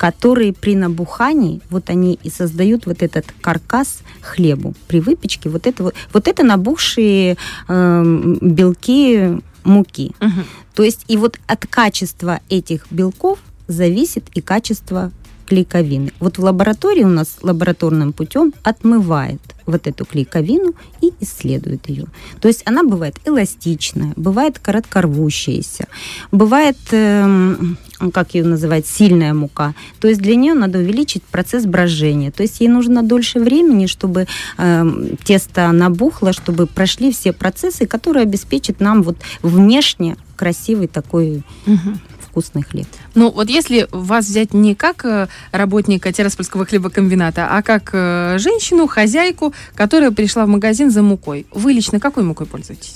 которые 0.00 0.54
при 0.54 0.76
набухании, 0.76 1.60
вот 1.68 1.90
они 1.90 2.18
и 2.22 2.30
создают 2.30 2.86
вот 2.86 3.02
этот 3.02 3.26
каркас 3.42 3.98
хлебу. 4.22 4.74
При 4.88 4.98
выпечке 4.98 5.50
вот 5.50 5.66
это 5.66 5.82
вот, 5.82 5.94
вот 6.14 6.26
это 6.26 6.42
набухшие 6.42 7.36
эм, 7.68 8.38
белки 8.40 9.38
муки. 9.62 10.12
Мгм. 10.18 10.44
То 10.74 10.84
есть 10.84 11.04
и 11.06 11.18
вот 11.18 11.38
от 11.46 11.66
качества 11.66 12.40
этих 12.48 12.86
белков 12.90 13.40
зависит 13.68 14.24
и 14.32 14.40
качество 14.40 15.12
клейковины. 15.44 16.12
Вот 16.18 16.38
в 16.38 16.44
лаборатории 16.44 17.04
у 17.04 17.08
нас 17.08 17.36
лабораторным 17.42 18.14
путем 18.14 18.54
отмывает 18.62 19.42
вот 19.70 19.86
эту 19.86 20.04
клейковину 20.04 20.74
и 21.00 21.12
исследует 21.20 21.88
ее. 21.88 22.06
То 22.40 22.48
есть 22.48 22.62
она 22.64 22.82
бывает 22.82 23.16
эластичная, 23.24 24.12
бывает 24.16 24.58
коротkorвущаяся, 24.58 25.86
бывает, 26.32 26.76
эм, 26.90 27.78
как 28.12 28.34
ее 28.34 28.44
называть, 28.44 28.86
сильная 28.86 29.34
мука. 29.34 29.74
То 30.00 30.08
есть 30.08 30.20
для 30.20 30.36
нее 30.36 30.54
надо 30.54 30.78
увеличить 30.78 31.22
процесс 31.22 31.64
брожения. 31.64 32.30
То 32.30 32.42
есть 32.42 32.60
ей 32.60 32.68
нужно 32.68 33.02
дольше 33.02 33.40
времени, 33.40 33.86
чтобы 33.86 34.26
эм, 34.58 35.16
тесто 35.24 35.72
набухло, 35.72 36.32
чтобы 36.32 36.66
прошли 36.66 37.12
все 37.12 37.32
процессы, 37.32 37.86
которые 37.86 38.22
обеспечат 38.22 38.80
нам 38.80 39.02
вот 39.02 39.16
внешне 39.42 40.16
красивый 40.36 40.88
такой 40.88 41.42
Мгм. 41.66 42.00
Вкусный 42.30 42.62
хлеб. 42.62 42.86
Ну, 43.14 43.30
вот 43.30 43.48
если 43.50 43.88
вас 43.90 44.26
взять 44.26 44.54
не 44.54 44.74
как 44.74 45.04
э, 45.04 45.28
работника 45.52 46.12
Тираспольского 46.12 46.64
хлебокомбината, 46.64 47.48
а 47.50 47.62
как 47.62 47.90
э, 47.92 48.36
женщину, 48.38 48.86
хозяйку, 48.86 49.52
которая 49.74 50.10
пришла 50.10 50.46
в 50.46 50.48
магазин 50.48 50.90
за 50.90 51.02
мукой, 51.02 51.46
вы 51.52 51.72
лично 51.72 52.00
какой 52.00 52.22
мукой 52.22 52.46
пользуетесь? 52.46 52.94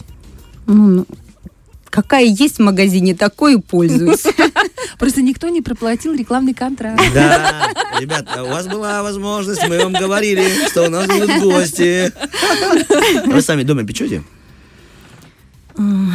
Ну, 0.67 0.87
ну, 0.87 1.07
какая 1.91 2.25
есть 2.25 2.57
в 2.57 2.63
магазине, 2.63 3.15
такой 3.15 3.55
и 3.55 3.61
пользуюсь. 3.61 4.25
Просто 4.99 5.23
никто 5.23 5.49
не 5.49 5.63
проплатил 5.63 6.15
рекламный 6.15 6.55
контракт. 6.55 7.01
Да, 7.15 7.69
ребят, 8.01 8.27
у 8.37 8.47
вас 8.47 8.67
была 8.67 9.03
возможность, 9.03 9.67
мы 9.69 9.79
вам 9.79 9.93
говорили, 9.93 10.45
что 10.69 10.87
у 10.87 10.91
нас 10.91 11.07
будут 11.07 11.41
гости. 11.41 12.13
Вы 13.27 13.41
сами 13.43 13.63
дома 13.63 13.85
печете? 13.85 14.23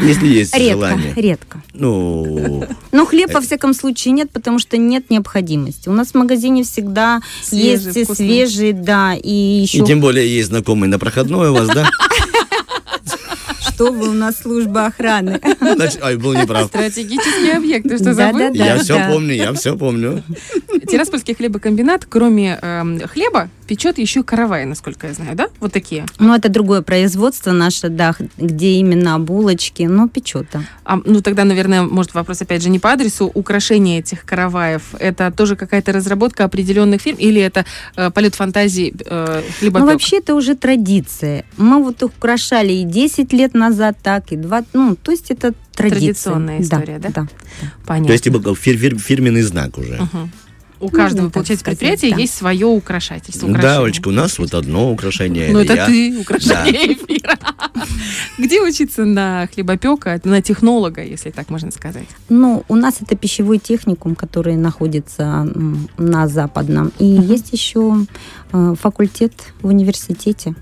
Если 0.04 0.28
есть 0.28 0.56
Редко, 0.56 0.74
желание. 0.74 1.13
редко. 1.15 1.62
Ну, 1.74 2.65
Но 2.93 3.06
хлеб, 3.06 3.34
во 3.34 3.41
всяком 3.41 3.74
случае, 3.74 4.13
нет, 4.13 4.32
потому 4.32 4.58
что 4.60 4.78
нет 4.78 5.10
необходимости. 5.10 5.89
У 5.89 5.93
нас 5.93 6.10
в 6.12 6.15
магазине 6.15 6.63
всегда 6.63 7.22
Свежий, 7.43 7.72
есть 7.88 7.98
и 7.98 8.04
вкусный. 8.06 8.26
свежие, 8.28 8.74
да, 8.74 9.13
и 9.15 9.30
и 9.30 9.62
еще... 9.62 9.86
тем 9.86 10.00
более 10.02 10.28
есть 10.34 10.48
знакомый 10.50 10.88
на 10.88 10.98
проходной 11.00 11.50
у 11.50 11.54
вас, 11.54 11.67
да? 11.67 11.89
Что 13.62 13.91
вы 13.93 14.10
у 14.10 14.13
нас 14.13 14.38
служба 14.41 14.88
охраны? 14.88 15.39
Значит, 15.62 16.04
ай, 16.04 16.17
был 16.17 16.34
неправ. 16.34 16.67
Стратегический 16.67 17.52
объект, 17.56 17.88
ты 17.88 17.95
что, 17.95 18.06
Да, 18.06 18.13
забыл? 18.13 18.54
да, 18.54 18.65
Я 18.65 18.78
все 18.80 19.08
помню, 19.10 19.34
я 19.36 19.54
все 19.54 19.78
помню. 19.78 20.24
Тираспольский 20.89 21.34
хлебокомбинат, 21.34 22.06
кроме 22.06 22.60
эм, 22.62 23.00
хлеба, 23.08 23.50
печет 23.69 23.99
еще 23.99 24.23
каравай, 24.23 24.65
насколько 24.65 25.08
я 25.08 25.13
знаю, 25.13 25.36
да? 25.36 25.47
Вот 25.60 25.71
такие. 25.71 26.05
Ну, 26.17 26.34
это 26.34 26.49
другое 26.49 26.82
производство 26.82 27.51
наше, 27.51 27.89
да, 27.89 28.15
где 28.38 28.71
именно 28.79 29.19
булочки, 29.19 29.84
но 29.84 30.08
печет, 30.08 30.47
да. 30.53 30.63
А, 30.86 30.99
ну, 31.05 31.21
тогда, 31.21 31.43
наверное, 31.45 31.84
может 31.84 32.15
вопрос, 32.15 32.41
опять 32.41 32.63
же, 32.63 32.69
не 32.69 32.79
по 32.79 32.89
адресу. 32.91 33.29
Украшение 33.36 33.99
этих 33.99 34.25
караваев, 34.25 34.82
это 34.99 35.32
тоже 35.32 35.55
какая-то 35.55 35.91
разработка 35.91 36.45
определенных 36.45 37.01
фирм 37.01 37.17
или 37.19 37.39
это 37.39 37.63
э, 37.95 38.10
полет 38.10 38.34
фантазии 38.36 38.91
э, 39.05 39.41
Ну, 39.45 39.51
хлебопека? 39.60 39.86
вообще, 39.91 40.17
это 40.17 40.34
уже 40.36 40.55
традиция. 40.55 41.43
Мы 41.58 41.84
вот 41.84 42.01
украшали 42.03 42.73
и 42.73 42.84
10 42.84 43.34
лет 43.34 43.53
назад 43.53 43.97
так, 44.01 44.32
и 44.32 44.36
2, 44.36 44.63
ну, 44.73 44.95
то 44.95 45.12
есть 45.12 45.29
это 45.32 45.53
традиция. 45.75 45.99
Традиционная 45.99 46.62
история, 46.62 46.97
да? 46.99 47.10
Да. 47.10 47.27
Понятно. 47.86 48.08
То 48.08 48.13
есть 48.13 48.23
типа 48.23 48.39
фир- 48.55 48.77
фир- 48.77 48.97
фирменный 48.97 49.43
знак 49.43 49.77
уже. 49.77 49.93
Мгм. 50.01 50.32
У 50.79 50.89
каждого, 50.89 51.29
получается, 51.29 51.63
сказать, 51.63 51.79
предприятия 51.79 52.15
да. 52.15 52.21
есть 52.21 52.35
свое 52.35 52.65
украшательство. 52.65 53.47
Да, 53.47 53.53
украшение. 53.53 53.83
Олечка, 53.83 54.07
у 54.07 54.11
нас 54.11 54.39
вот 54.39 54.53
одно 54.53 54.91
украшение. 54.91 55.51
Ну, 55.51 55.59
это 55.59 55.85
ты, 55.85 56.17
украшение 56.19 56.93
эфира. 56.93 57.37
Где 58.37 58.61
учиться 58.61 59.05
на 59.05 59.47
хлебопека, 59.53 60.21
на 60.23 60.41
технолога, 60.41 61.03
если 61.03 61.31
так 61.31 61.49
можно 61.49 61.71
сказать? 61.71 62.07
Ну, 62.29 62.63
у 62.67 62.75
нас 62.75 62.97
это 63.01 63.15
пищевой 63.17 63.57
техникум, 63.57 64.15
который 64.15 64.55
находится 64.55 65.47
на 65.97 66.27
Западном. 66.27 66.91
И 66.99 67.05
есть 67.05 67.51
еще 67.51 68.05
э, 68.51 68.75
факультет 68.79 69.33
в 69.61 69.67
университете. 69.67 70.55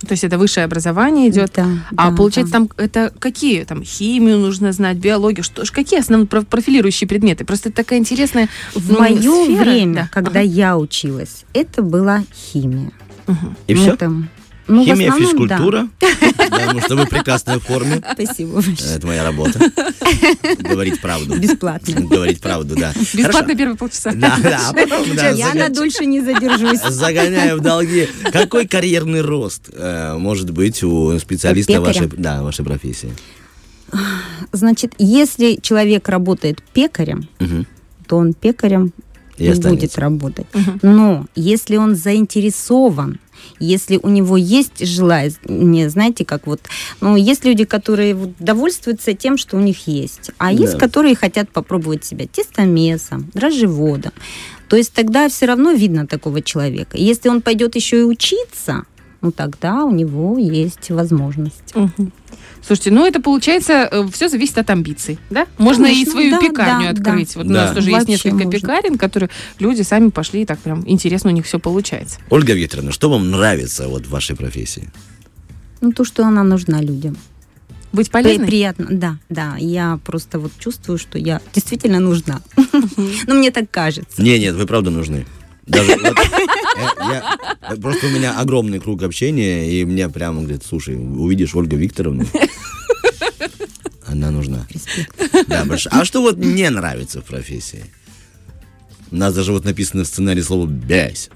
То 0.00 0.12
есть 0.12 0.24
это 0.24 0.38
высшее 0.38 0.64
образование 0.64 1.28
идет. 1.28 1.52
Да, 1.56 1.66
А 1.96 2.10
да, 2.10 2.16
получается, 2.16 2.52
да. 2.52 2.58
там 2.58 2.70
это 2.78 3.12
какие? 3.18 3.64
Там 3.64 3.82
химию 3.84 4.38
нужно 4.38 4.72
знать, 4.72 4.96
биологию, 4.96 5.44
что 5.44 5.64
ж, 5.64 5.70
какие 5.70 6.00
основные 6.00 6.26
про- 6.26 6.42
профилирующие 6.42 7.06
предметы? 7.06 7.44
Просто 7.44 7.68
это 7.68 7.76
такая 7.76 7.98
интересная 7.98 8.48
В 8.74 8.90
ну, 8.90 8.98
мое 8.98 9.20
сфера. 9.20 9.60
время, 9.62 9.94
Да. 9.94 10.08
когда 10.12 10.40
Ага. 10.40 10.48
я 10.48 10.78
училась, 10.78 11.44
это 11.52 11.82
была 11.82 12.24
химия. 12.34 12.92
Мгм. 13.26 13.56
И 13.66 13.74
Ну, 13.74 13.80
все? 13.82 13.96
там- 13.96 14.28
ну, 14.70 14.84
Химия, 14.84 15.10
основном, 15.10 15.18
да. 15.48 15.56
физкультура. 15.56 15.88
Потому 16.36 16.80
что 16.80 16.96
вы 16.96 17.04
в 17.06 17.08
прекрасной 17.08 17.58
форме. 17.60 18.02
Спасибо 18.12 18.54
большое. 18.54 18.94
Это 18.96 19.06
моя 19.06 19.24
работа. 19.24 19.58
Говорить 20.58 21.00
правду. 21.00 21.38
Бесплатно. 21.38 22.00
Говорить 22.02 22.40
правду, 22.40 22.76
да. 22.76 22.92
Бесплатно 23.14 23.56
первые 23.56 23.76
полчаса. 23.76 24.12
Да, 24.14 24.36
да, 24.42 24.68
а 24.68 24.72
потом, 24.72 25.16
да, 25.16 25.30
Я 25.30 25.54
на 25.54 25.68
дольше 25.68 26.06
не 26.06 26.20
задержусь. 26.20 26.80
Загоняю 26.88 27.58
в 27.58 27.60
долги. 27.60 28.08
Какой 28.32 28.66
карьерный 28.66 29.20
рост 29.20 29.70
э, 29.72 30.16
может 30.16 30.50
быть 30.50 30.82
у 30.82 31.18
специалиста 31.18 31.80
вашей, 31.80 32.08
да, 32.08 32.42
вашей 32.42 32.64
профессии? 32.64 33.12
Значит, 34.52 34.94
если 34.98 35.56
человек 35.60 36.08
работает 36.08 36.62
пекарем, 36.72 37.28
то 38.06 38.16
он 38.16 38.34
пекарем 38.34 38.92
И 39.36 39.48
будет 39.48 39.58
останется. 39.58 40.00
работать. 40.00 40.46
Мгм. 40.52 40.78
Но 40.82 41.26
если 41.34 41.76
он 41.76 41.94
заинтересован, 41.94 43.18
если 43.58 43.98
у 44.02 44.08
него 44.08 44.36
есть 44.36 44.86
желание, 44.86 45.90
знаете, 45.90 46.24
как 46.24 46.46
вот, 46.46 46.60
ну, 47.00 47.16
есть 47.16 47.44
люди, 47.44 47.64
которые 47.64 48.14
вот 48.14 48.30
довольствуются 48.38 49.14
тем, 49.14 49.36
что 49.36 49.56
у 49.56 49.60
них 49.60 49.86
есть, 49.86 50.30
а 50.38 50.52
есть, 50.52 50.74
Да. 50.74 50.78
которые 50.78 51.14
хотят 51.14 51.50
попробовать 51.50 52.04
себя 52.04 52.26
тестомесом, 52.26 53.30
дрожжеводом. 53.34 54.12
То 54.68 54.76
есть 54.76 54.92
тогда 54.92 55.28
все 55.28 55.46
равно 55.46 55.72
видно 55.72 56.06
такого 56.06 56.42
человека. 56.42 56.96
Если 56.96 57.28
он 57.28 57.42
пойдет 57.42 57.74
еще 57.74 58.00
и 58.00 58.04
учиться, 58.04 58.84
ну 59.22 59.32
тогда 59.32 59.84
у 59.84 59.90
него 59.92 60.38
есть 60.38 60.90
возможность. 60.90 61.74
Мгм. 61.74 62.12
Слушайте, 62.66 62.90
ну 62.90 63.06
это 63.06 63.20
получается, 63.20 64.06
все 64.12 64.28
зависит 64.28 64.58
от 64.58 64.68
амбиций, 64.70 65.18
да? 65.30 65.46
Можно 65.58 65.86
и 65.86 65.90
Конечно, 65.90 66.12
свою 66.12 66.30
да, 66.32 66.38
пекарню 66.40 66.84
да, 66.84 66.90
открыть. 66.90 67.34
Вот 67.36 67.46
у 67.46 67.48
Да. 67.48 67.66
нас 67.66 67.74
тоже 67.74 67.90
Вообще 67.90 68.12
есть 68.12 68.24
несколько 68.24 68.44
можно. 68.44 68.50
пекарен, 68.60 68.98
которые 68.98 69.30
люди 69.58 69.82
сами 69.82 70.10
пошли, 70.10 70.42
и 70.42 70.44
так 70.46 70.58
прям 70.58 70.82
интересно 70.86 71.30
у 71.30 71.34
них 71.34 71.46
все 71.46 71.58
получается. 71.58 72.18
Ольга 72.30 72.52
Викторовна, 72.54 72.92
что 72.92 73.10
вам 73.10 73.30
нравится 73.30 73.88
вот 73.88 74.06
в 74.06 74.10
вашей 74.10 74.36
профессии? 74.36 74.88
Ну 75.80 75.92
то, 75.92 76.04
что 76.04 76.24
она 76.24 76.42
нужна 76.44 76.80
людям. 76.82 77.16
Быть 77.92 78.10
полезной? 78.10 78.46
Приятно, 78.46 78.86
да, 78.90 79.18
да. 79.30 79.56
Я 79.58 79.98
просто 80.04 80.38
вот 80.38 80.52
чувствую, 80.58 80.96
что 80.98 81.18
я 81.18 81.40
действительно 81.54 81.98
нужна. 82.00 82.40
Ну, 83.26 83.34
мне 83.34 83.50
так 83.50 83.70
кажется. 83.70 84.22
Не, 84.22 84.38
нет, 84.38 84.54
вы 84.54 84.66
правда 84.66 84.90
нужны. 84.90 85.26
Даже 85.70 85.96
вот, 85.96 86.18
э, 86.18 86.82
я- 86.98 87.38
э, 87.70 87.76
просто 87.76 88.06
у 88.06 88.10
меня 88.10 88.38
огромный 88.38 88.80
круг 88.80 89.02
общения, 89.02 89.70
и 89.70 89.84
мне 89.84 90.08
прямо 90.08 90.40
говорит, 90.42 90.64
слушай, 90.68 90.96
увидишь 90.96 91.54
Ольгу 91.54 91.76
Викторовну, 91.76 92.26
она 94.06 94.30
нужна. 94.30 94.66
Да, 95.46 95.64
большое. 95.64 95.94
А 95.94 96.04
что 96.04 96.20
вот 96.22 96.36
не 96.38 96.68
нравится 96.70 97.20
в 97.20 97.24
профессии? 97.24 97.84
У 99.12 99.16
нас 99.16 99.34
даже 99.34 99.52
вот 99.52 99.64
написано 99.64 100.04
в 100.04 100.06
сценарии 100.06 100.40
слово 100.42 100.66
«бесит». 100.66 101.30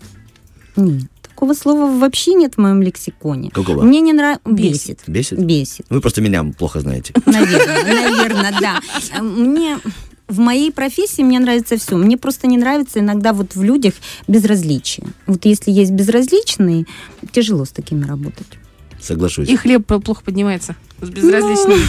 Нет, 0.76 1.08
такого 1.22 1.54
слова 1.54 1.96
вообще 1.98 2.34
нет 2.34 2.54
в 2.54 2.58
моем 2.58 2.82
лексиконе. 2.82 3.50
Какого? 3.50 3.82
Мне 3.82 4.00
не 4.00 4.12
нравится... 4.12 4.48
Бесит. 4.48 5.00
Бесит? 5.06 5.38
Бесит. 5.38 5.86
Вы 5.90 6.00
просто 6.00 6.20
меня 6.20 6.44
плохо 6.58 6.80
знаете. 6.80 7.14
Наверное, 7.26 7.84
наверное, 7.84 8.54
да. 8.60 8.80
Мне 9.22 9.78
в 10.28 10.38
моей 10.38 10.72
профессии 10.72 11.22
мне 11.22 11.38
нравится 11.38 11.76
все. 11.76 11.96
Мне 11.96 12.16
просто 12.16 12.46
не 12.46 12.56
нравится 12.56 13.00
иногда 13.00 13.32
вот 13.32 13.54
в 13.54 13.62
людях 13.62 13.94
безразличие. 14.26 15.06
Вот 15.26 15.44
если 15.44 15.70
есть 15.70 15.92
безразличные, 15.92 16.86
тяжело 17.32 17.64
с 17.64 17.70
такими 17.70 18.04
работать. 18.04 18.46
Соглашусь. 19.00 19.48
И 19.48 19.56
хлеб 19.56 19.86
плохо 19.86 20.22
поднимается 20.24 20.76
с 21.02 21.10
безразличными. 21.10 21.84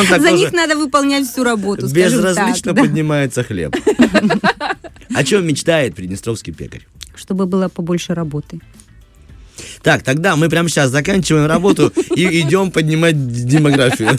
Так 0.08 0.20
За 0.20 0.32
них 0.32 0.52
надо 0.52 0.76
выполнять 0.76 1.26
всю 1.26 1.44
работу, 1.44 1.86
безразлично 1.88 2.72
так, 2.72 2.74
да. 2.74 2.82
поднимается 2.82 3.42
хлеб. 3.42 3.74
О 5.14 5.24
чем 5.24 5.46
мечтает 5.46 5.94
приднестровский 5.94 6.52
пекарь? 6.52 6.86
Чтобы 7.14 7.46
было 7.46 7.68
побольше 7.68 8.14
работы. 8.14 8.60
Так, 9.82 10.02
тогда 10.02 10.36
мы 10.36 10.48
прямо 10.48 10.68
сейчас 10.68 10.90
заканчиваем 10.90 11.46
работу 11.46 11.92
и 12.14 12.40
идем 12.40 12.70
поднимать 12.70 13.16
демографию. 13.46 14.18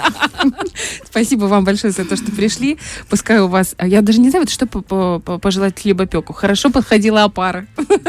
Спасибо 1.06 1.46
вам 1.46 1.64
большое 1.66 1.94
за 1.94 2.06
то, 2.06 2.16
что 2.16 2.32
пришли. 2.32 2.78
Пускай 3.10 3.40
у 3.40 3.48
вас... 3.48 3.76
а 3.78 3.88
Я 3.88 4.02
даже 4.02 4.20
не 4.20 4.30
знаю, 4.30 4.48
что 4.48 4.66
по- 4.66 4.82
по- 4.82 5.20
по- 5.20 5.38
пожелать 5.38 5.80
хлебопеку. 5.80 6.34
Хорошо 6.34 6.70
подходила 6.70 7.24
опара. 7.24 7.68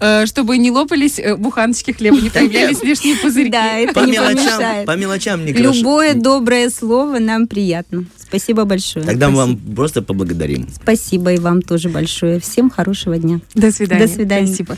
Э, 0.00 0.26
Чтобы 0.26 0.56
не 0.58 0.70
лопались 0.70 1.18
э, 1.18 1.36
буханочки 1.36 1.90
хлеба, 1.92 2.16
не 2.20 2.30
появлялись 2.30 2.82
лишние 2.82 3.16
пузырьки. 3.16 3.50
Да, 3.50 3.78
это 3.78 3.92
По 3.94 4.00
не 4.00 4.12
мелочам, 4.12 4.36
помешает. 4.36 4.86
по 4.86 4.96
мелочам 4.96 5.44
не. 5.44 5.52
Любое 5.52 6.14
доброе 6.14 6.70
слово 6.70 7.18
нам 7.18 7.46
приятно. 7.46 8.04
Спасибо 8.18 8.64
большое. 8.64 9.04
Тогда 9.04 9.28
мы 9.30 9.36
вам 9.36 9.56
просто 9.56 10.02
поблагодарим. 10.02 10.68
Спасибо 10.72 11.32
и 11.32 11.38
вам 11.38 11.62
тоже 11.62 11.88
большое. 11.88 12.38
Всем 12.40 12.70
хорошего 12.70 13.18
дня. 13.18 13.40
До 13.54 13.70
свидания. 13.72 14.06
До 14.06 14.12
свидания. 14.12 14.46
Спасибо. 14.46 14.76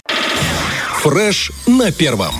Фреш 1.02 1.50
на 1.66 1.90
первом. 1.90 2.34